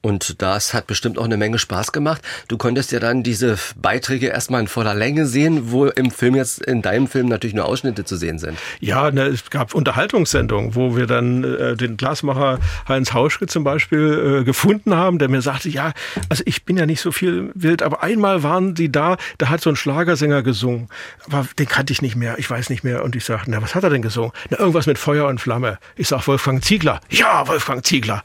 [0.00, 2.22] Und das hat bestimmt auch eine Menge Spaß gemacht.
[2.46, 6.62] Du konntest ja dann diese Beiträge erstmal in voller Länge sehen, wo im Film jetzt,
[6.62, 8.58] in deinem Film natürlich nur Ausschnitte zu sehen sind.
[8.80, 14.40] Ja, ne, es gab Unterhaltungssendungen, wo wir dann äh, den Glasmacher Heinz Hauschke zum Beispiel
[14.40, 15.92] äh, gefunden haben, der mir sagte, ja,
[16.28, 19.60] also ich bin ja nicht so viel wild, aber einmal waren die da, da hat
[19.60, 20.88] so ein Schlagersänger gesungen,
[21.26, 23.02] aber den kannte ich nicht mehr, ich weiß nicht mehr.
[23.02, 24.32] Und ich sagte, na, was hat er denn gesungen?
[24.50, 25.78] Na, irgendwas mit Feuer und Flamme.
[25.96, 27.00] Ich sag Wolfgang Ziegler.
[27.08, 28.22] Ja, Wolfgang Ziegler.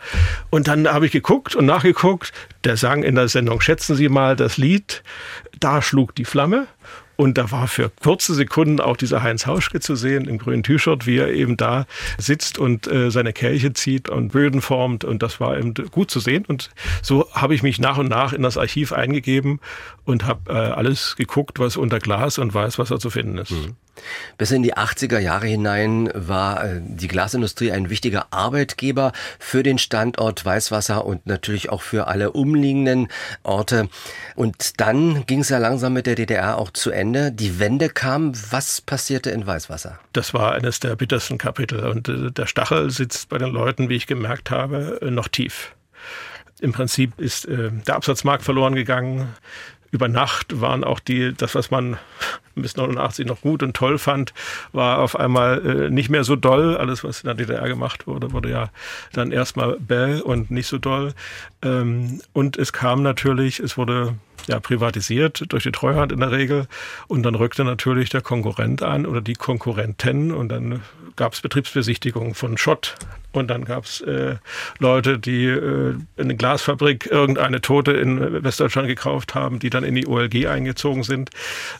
[0.50, 2.34] Und dann habe ich geguckt und nachgeguckt.
[2.66, 5.02] Der sang in der Sendung, schätzen Sie mal das Lied.
[5.62, 6.68] Da schlug die Flamme.
[7.16, 11.08] Und da war für kurze Sekunden auch dieser Heinz Hauschke zu sehen im grünen T-Shirt,
[11.08, 11.86] wie er eben da
[12.18, 15.06] sitzt und äh, seine Kelche zieht und Böden formt.
[15.06, 16.44] Und das war eben gut zu sehen.
[16.46, 16.70] Und
[17.02, 19.62] so habe ich mich nach und nach in das Archiv eingegeben
[20.04, 23.52] und habe äh, alles geguckt, was unter Glas und weiß, was da zu finden ist.
[23.52, 23.78] Mhm.
[24.38, 29.78] Bis in die 80er Jahre hinein war äh, die Glasindustrie ein wichtiger Arbeitgeber für den
[29.78, 33.08] Standort Weißwasser und natürlich auch für alle umliegenden
[33.44, 33.90] Orte.
[34.36, 37.32] Und dann ging es ja langsam mit der DDR auch zu Ende.
[37.32, 38.34] Die Wende kam.
[38.52, 40.00] Was passierte in Weißwasser?
[40.14, 41.86] Das war eines der bittersten Kapitel.
[41.86, 45.76] Und äh, der Stachel sitzt bei den Leuten, wie ich gemerkt habe, äh, noch tief.
[46.60, 49.28] Im Prinzip ist der Absatzmarkt verloren gegangen
[49.94, 51.98] über Nacht waren auch die, das, was man
[52.56, 54.34] bis 89 noch gut und toll fand,
[54.72, 56.76] war auf einmal äh, nicht mehr so doll.
[56.76, 58.70] Alles, was in der DDR gemacht wurde, wurde ja
[59.14, 61.14] dann erstmal bäh und nicht so doll.
[61.62, 64.16] Ähm, und es kam natürlich, es wurde
[64.48, 66.68] ja, privatisiert durch die Treuhand in der Regel.
[67.08, 70.82] Und dann rückte natürlich der Konkurrent an oder die Konkurrenten und dann
[71.16, 72.96] gab es Betriebsbesichtigungen von Schott.
[73.34, 74.36] Und dann gab es äh,
[74.78, 80.08] Leute, die äh, eine Glasfabrik irgendeine Tote in Westdeutschland gekauft haben, die dann in die
[80.08, 81.32] OLG eingezogen sind,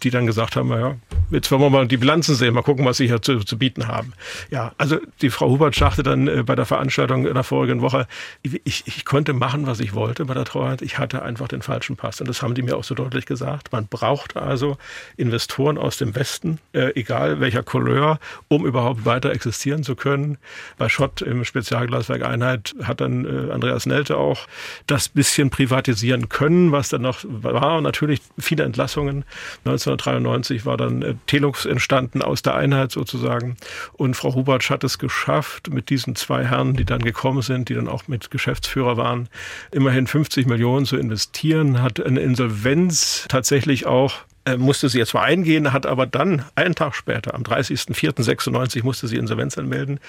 [0.02, 0.96] die dann gesagt haben, naja,
[1.30, 3.88] jetzt wollen wir mal die Bilanzen sehen, mal gucken, was sie hier zu, zu bieten
[3.88, 4.14] haben.
[4.50, 8.08] Ja, also die Frau Hubert sagte dann äh, bei der Veranstaltung in der vorigen Woche,
[8.42, 11.96] ich, ich konnte machen, was ich wollte bei der Treuhand, ich hatte einfach den falschen
[11.96, 12.20] Pass.
[12.20, 13.72] Und das haben die mir auch so deutlich gesagt.
[13.72, 14.78] Man braucht also
[15.18, 20.38] Investoren aus dem Westen, äh, egal welcher Couleur, um überhaupt weiter existieren zu können.
[20.78, 24.48] Bei Schott im Spezialglaswerk Einheit hat dann äh, Andreas Nelte auch
[24.88, 27.78] das bisschen privatisieren können, was dann noch war.
[27.78, 29.26] Und natürlich viele Entlassungen.
[29.66, 33.58] 1993 war dann äh, Telux entstanden aus der Einheit sozusagen.
[33.94, 37.74] Und Frau Hubertsch hat es geschafft, mit diesen zwei Herren, die dann gekommen sind, die
[37.74, 39.30] dann auch mit Geschäftsführer waren,
[39.72, 42.43] immerhin 50 Millionen zu investieren, hat eine Insolvenz
[43.30, 44.14] tatsächlich auch
[44.46, 49.08] äh, musste sie jetzt zwar eingehen, hat aber dann einen Tag später, am 30.04.96 musste
[49.08, 50.00] sie Insolvenz anmelden.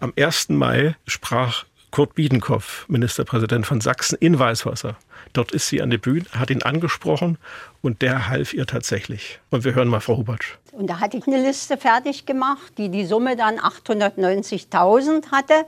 [0.00, 0.48] Am 1.
[0.50, 4.96] Mai sprach Kurt Biedenkopf, Ministerpräsident von Sachsen, in Weißwasser.
[5.32, 7.38] Dort ist sie an der Bühne, hat ihn angesprochen
[7.80, 9.40] und der half ihr tatsächlich.
[9.50, 10.58] Und wir hören mal Frau Hubertsch.
[10.72, 15.64] Und da hatte ich eine Liste fertig gemacht, die die Summe dann 890.000 hatte.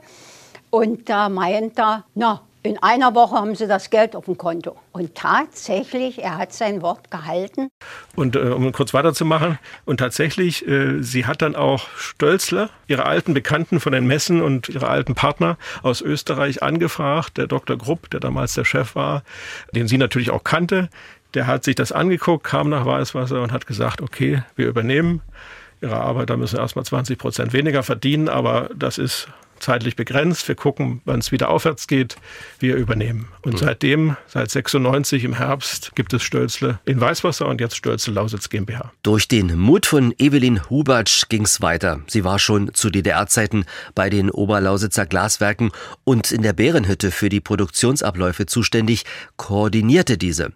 [0.69, 4.75] Und da meint er, na, in einer Woche haben sie das Geld auf dem Konto.
[4.91, 7.69] Und tatsächlich, er hat sein Wort gehalten.
[8.15, 13.33] Und äh, um kurz weiterzumachen, und tatsächlich, äh, sie hat dann auch Stölzler, ihre alten
[13.33, 17.37] Bekannten von den Messen und ihre alten Partner aus Österreich angefragt.
[17.37, 17.77] Der Dr.
[17.77, 19.23] Grupp, der damals der Chef war,
[19.73, 20.89] den sie natürlich auch kannte,
[21.35, 25.21] der hat sich das angeguckt, kam nach Weißwasser und hat gesagt, okay, wir übernehmen.
[25.81, 29.29] Ihre Arbeiter müssen erstmal 20 Prozent weniger verdienen, aber das ist
[29.59, 30.47] zeitlich begrenzt.
[30.47, 32.15] Wir gucken, wann es wieder aufwärts geht.
[32.59, 33.27] Wir übernehmen.
[33.41, 33.57] Und mhm.
[33.57, 38.91] seitdem, seit 96 im Herbst, gibt es Stölzle in Weißwasser und jetzt Stölzle Lausitz GmbH.
[39.03, 42.01] Durch den Mut von Evelyn Hubatsch ging es weiter.
[42.07, 45.71] Sie war schon zu DDR-Zeiten bei den Oberlausitzer Glaswerken
[46.03, 49.03] und in der Bärenhütte für die Produktionsabläufe zuständig,
[49.37, 50.51] koordinierte diese.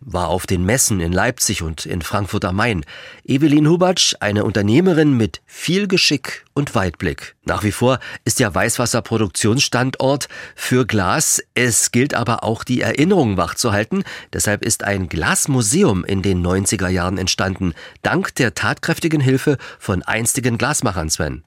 [0.00, 2.84] War auf den Messen in Leipzig und in Frankfurt am Main.
[3.24, 7.36] Evelyn Hubatsch, eine Unternehmerin mit viel Geschick und Weitblick.
[7.44, 11.42] Nach wie vor ist ja Weißwasser Produktionsstandort für Glas.
[11.54, 14.04] Es gilt aber auch die Erinnerungen wachzuhalten.
[14.32, 17.74] Deshalb ist ein Glasmuseum in den 90er Jahren entstanden.
[18.02, 21.44] Dank der tatkräftigen Hilfe von einstigen Glasmachern, Sven.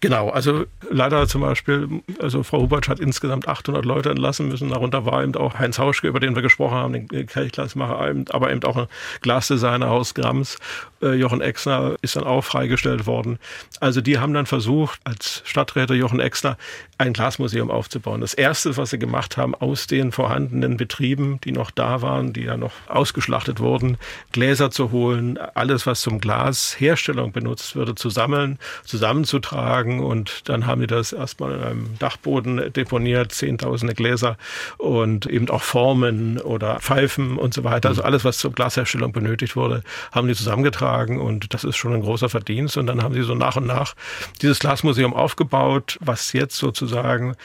[0.00, 1.88] Genau, also leider zum Beispiel,
[2.20, 4.68] also Frau Hubertsch hat insgesamt 800 Leute entlassen müssen.
[4.68, 8.62] Darunter war eben auch Heinz Hauschke, über den wir gesprochen haben, den Kelchglasmacher, aber eben
[8.64, 8.88] auch ein
[9.22, 10.58] Glasdesigner aus Grams.
[11.00, 13.38] Äh, Jochen Exner ist dann auch freigestellt worden.
[13.80, 16.58] Also die haben dann versucht, als Stadträte Jochen Exner
[16.98, 18.20] ein Glasmuseum aufzubauen.
[18.20, 22.42] Das erste, was sie gemacht haben, aus den vorhandenen Betrieben, die noch da waren, die
[22.42, 23.96] ja noch ausgeschlachtet wurden,
[24.32, 30.80] Gläser zu holen, alles, was zum Glasherstellung benutzt würde, zu sammeln, zusammenzutragen und dann haben
[30.80, 34.36] die das erstmal in einem Dachboden deponiert, zehntausende Gläser
[34.78, 37.88] und eben auch Formen oder Pfeifen und so weiter.
[37.88, 39.82] Also alles, was zur Glasherstellung benötigt wurde,
[40.12, 42.76] haben die zusammengetragen und das ist schon ein großer Verdienst.
[42.76, 43.94] Und dann haben sie so nach und nach
[44.42, 47.36] dieses Glasmuseum aufgebaut, was jetzt sozusagen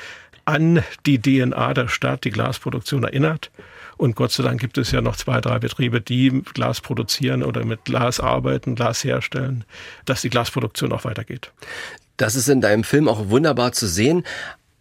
[0.46, 3.52] an die DNA der Stadt, die Glasproduktion erinnert.
[3.98, 7.64] Und Gott sei Dank gibt es ja noch zwei, drei Betriebe, die Glas produzieren oder
[7.66, 9.64] mit Glas arbeiten, Glas herstellen,
[10.06, 11.52] dass die Glasproduktion auch weitergeht.
[12.22, 14.22] Das ist in deinem Film auch wunderbar zu sehen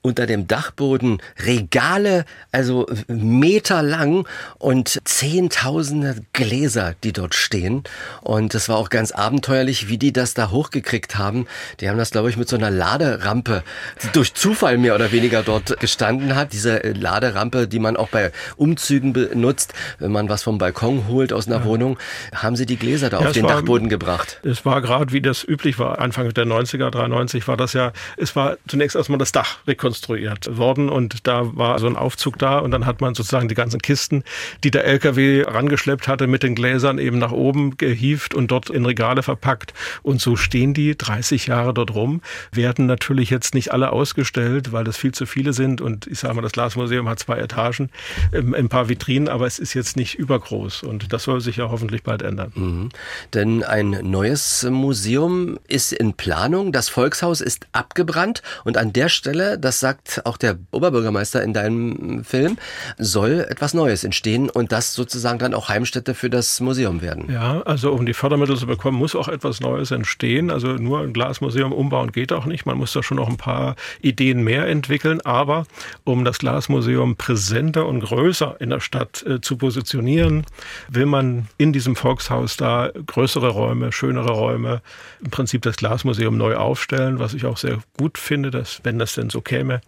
[0.02, 4.26] unter dem Dachboden Regale, also Meter lang
[4.58, 7.84] und Zehntausende Gläser, die dort stehen.
[8.22, 11.46] Und es war auch ganz abenteuerlich, wie die das da hochgekriegt haben.
[11.80, 13.62] Die haben das, glaube ich, mit so einer Laderampe,
[14.02, 16.52] die durch Zufall mehr oder weniger dort gestanden hat.
[16.52, 21.46] Diese Laderampe, die man auch bei Umzügen benutzt, wenn man was vom Balkon holt aus
[21.46, 21.64] einer ja.
[21.64, 21.98] Wohnung,
[22.34, 24.40] haben sie die Gläser da ja, auf den war, Dachboden gebracht.
[24.44, 28.34] Es war gerade, wie das üblich war, Anfang der 90er, 93 war das ja, es
[28.34, 32.60] war zunächst erstmal das Dach rekonstruiert konstruiert worden und da war so ein Aufzug da
[32.60, 34.22] und dann hat man sozusagen die ganzen Kisten,
[34.62, 38.86] die der LKW rangeschleppt hatte, mit den Gläsern eben nach oben gehieft und dort in
[38.86, 39.74] Regale verpackt.
[40.04, 42.22] Und so stehen die 30 Jahre dort rum,
[42.52, 46.34] werden natürlich jetzt nicht alle ausgestellt, weil das viel zu viele sind und ich sage
[46.34, 47.90] mal, das Glasmuseum hat zwei Etagen,
[48.32, 51.68] ähm, ein paar Vitrinen, aber es ist jetzt nicht übergroß und das soll sich ja
[51.68, 52.52] hoffentlich bald ändern.
[52.54, 52.88] Mhm.
[53.34, 59.58] Denn ein neues Museum ist in Planung, das Volkshaus ist abgebrannt und an der Stelle,
[59.58, 62.58] das sagt auch der Oberbürgermeister in deinem Film,
[62.98, 67.30] soll etwas Neues entstehen und das sozusagen dann auch Heimstätte für das Museum werden.
[67.30, 70.50] Ja, also um die Fördermittel zu bekommen, muss auch etwas Neues entstehen.
[70.50, 72.66] Also nur ein Glasmuseum umbauen geht auch nicht.
[72.66, 75.20] Man muss da schon noch ein paar Ideen mehr entwickeln.
[75.22, 75.66] Aber
[76.04, 80.44] um das Glasmuseum präsenter und größer in der Stadt äh, zu positionieren,
[80.88, 84.82] will man in diesem Volkshaus da größere Räume, schönere Räume,
[85.22, 89.14] im Prinzip das Glasmuseum neu aufstellen, was ich auch sehr gut finde, dass, wenn das
[89.14, 89.80] denn so käme, Räume.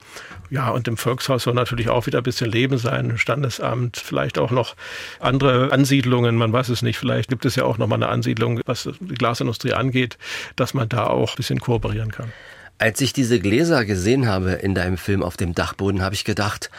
[0.51, 4.51] Ja, und im Volkshaus soll natürlich auch wieder ein bisschen Leben sein, Standesamt, vielleicht auch
[4.51, 4.77] noch
[5.19, 8.61] andere Ansiedlungen, man weiß es nicht, vielleicht gibt es ja auch noch mal eine Ansiedlung,
[8.67, 10.19] was die Glasindustrie angeht,
[10.57, 12.33] dass man da auch ein bisschen kooperieren kann.
[12.79, 16.71] Als ich diese Gläser gesehen habe in deinem Film auf dem Dachboden, habe ich gedacht,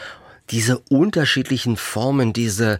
[0.49, 2.80] diese unterschiedlichen Formen, diese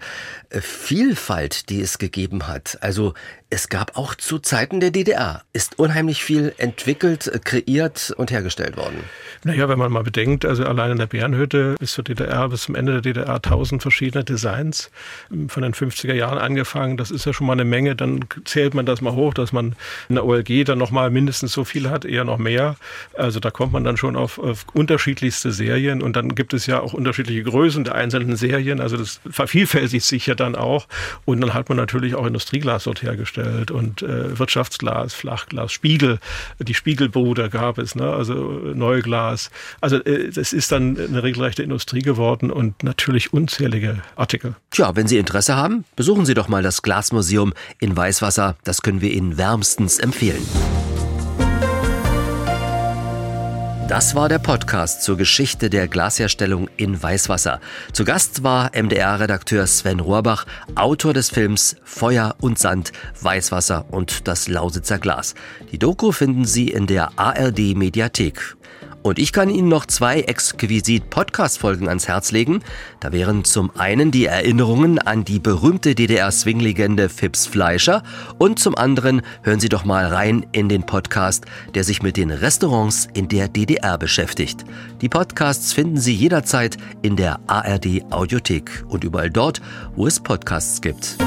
[0.50, 2.78] äh, Vielfalt, die es gegeben hat.
[2.82, 3.14] Also
[3.54, 9.04] es gab auch zu Zeiten der DDR, ist unheimlich viel entwickelt, kreiert und hergestellt worden.
[9.44, 12.74] Naja, wenn man mal bedenkt, also allein in der Bärenhütte bis zur DDR, bis zum
[12.74, 14.90] Ende der DDR tausend verschiedene Designs
[15.50, 18.88] von den 50er Jahren angefangen, das ist ja schon mal eine Menge, dann zählt man
[18.88, 19.76] das mal hoch, dass man
[20.10, 22.76] in der OLG dann nochmal mindestens so viel hat, eher noch mehr.
[23.16, 26.02] Also da kommt man dann schon auf, auf unterschiedlichste Serien.
[26.02, 30.26] Und dann gibt es ja auch unterschiedliche Größen der einzelnen Serien, also das vervielfältigt sich
[30.26, 30.88] ja dann auch.
[31.26, 36.20] Und dann hat man natürlich auch Industrieglas dort hergestellt hergestellt und äh, Wirtschaftsglas, Flachglas, Spiegel,
[36.60, 38.12] die Spiegelbruder gab es, ne?
[38.12, 38.34] also
[38.74, 39.50] Neuglas.
[39.82, 44.56] Also äh, das ist dann eine regelrechte Industrie geworden und natürlich unzählige Artikel.
[44.72, 48.56] Tja, wenn Sie Interesse haben, besuchen Sie doch mal das Glasmuseum in Weißwasser.
[48.64, 50.46] Das können wir Ihnen wärmstens empfehlen.
[53.88, 57.60] Das war der Podcast zur Geschichte der Glasherstellung in Weißwasser.
[57.92, 64.48] Zu Gast war MDR-Redakteur Sven Rohrbach, Autor des Films Feuer und Sand, Weißwasser und das
[64.48, 65.36] Lausitzer Glas.
[65.72, 68.56] Die Doku finden Sie in der ARD Mediathek.
[69.04, 72.64] Und ich kann Ihnen noch zwei Exquisit-Podcast-Folgen ans Herz legen.
[73.02, 78.02] Da wären zum einen die Erinnerungen an die berühmte DDR-Swing-Legende Fips Fleischer
[78.40, 81.46] und zum anderen hören Sie doch mal rein in den Podcast,
[81.76, 84.64] der sich mit den Restaurants in der DDR beschäftigt.
[85.02, 89.62] Die Podcasts finden Sie jederzeit in der ARD Audiothek und überall dort,
[89.96, 91.18] wo es Podcasts gibt.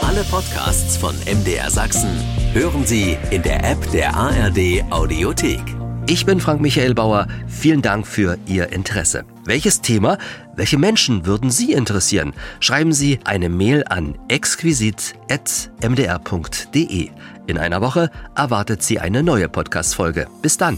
[0.00, 2.10] Alle Podcasts von MDR Sachsen
[2.52, 5.83] hören Sie in der App der ARD Audiothek.
[6.06, 7.26] Ich bin Frank Michael Bauer.
[7.46, 9.24] Vielen Dank für Ihr Interesse.
[9.46, 10.18] Welches Thema,
[10.54, 12.34] welche Menschen würden Sie interessieren?
[12.60, 17.10] Schreiben Sie eine Mail an exquisit.mdr.de.
[17.46, 20.26] In einer Woche erwartet Sie eine neue Podcast-Folge.
[20.42, 20.76] Bis dann.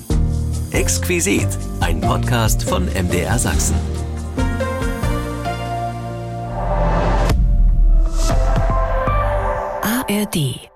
[0.71, 1.49] Exquisit,
[1.81, 3.75] ein Podcast von MDR Sachsen.
[9.83, 10.71] ARD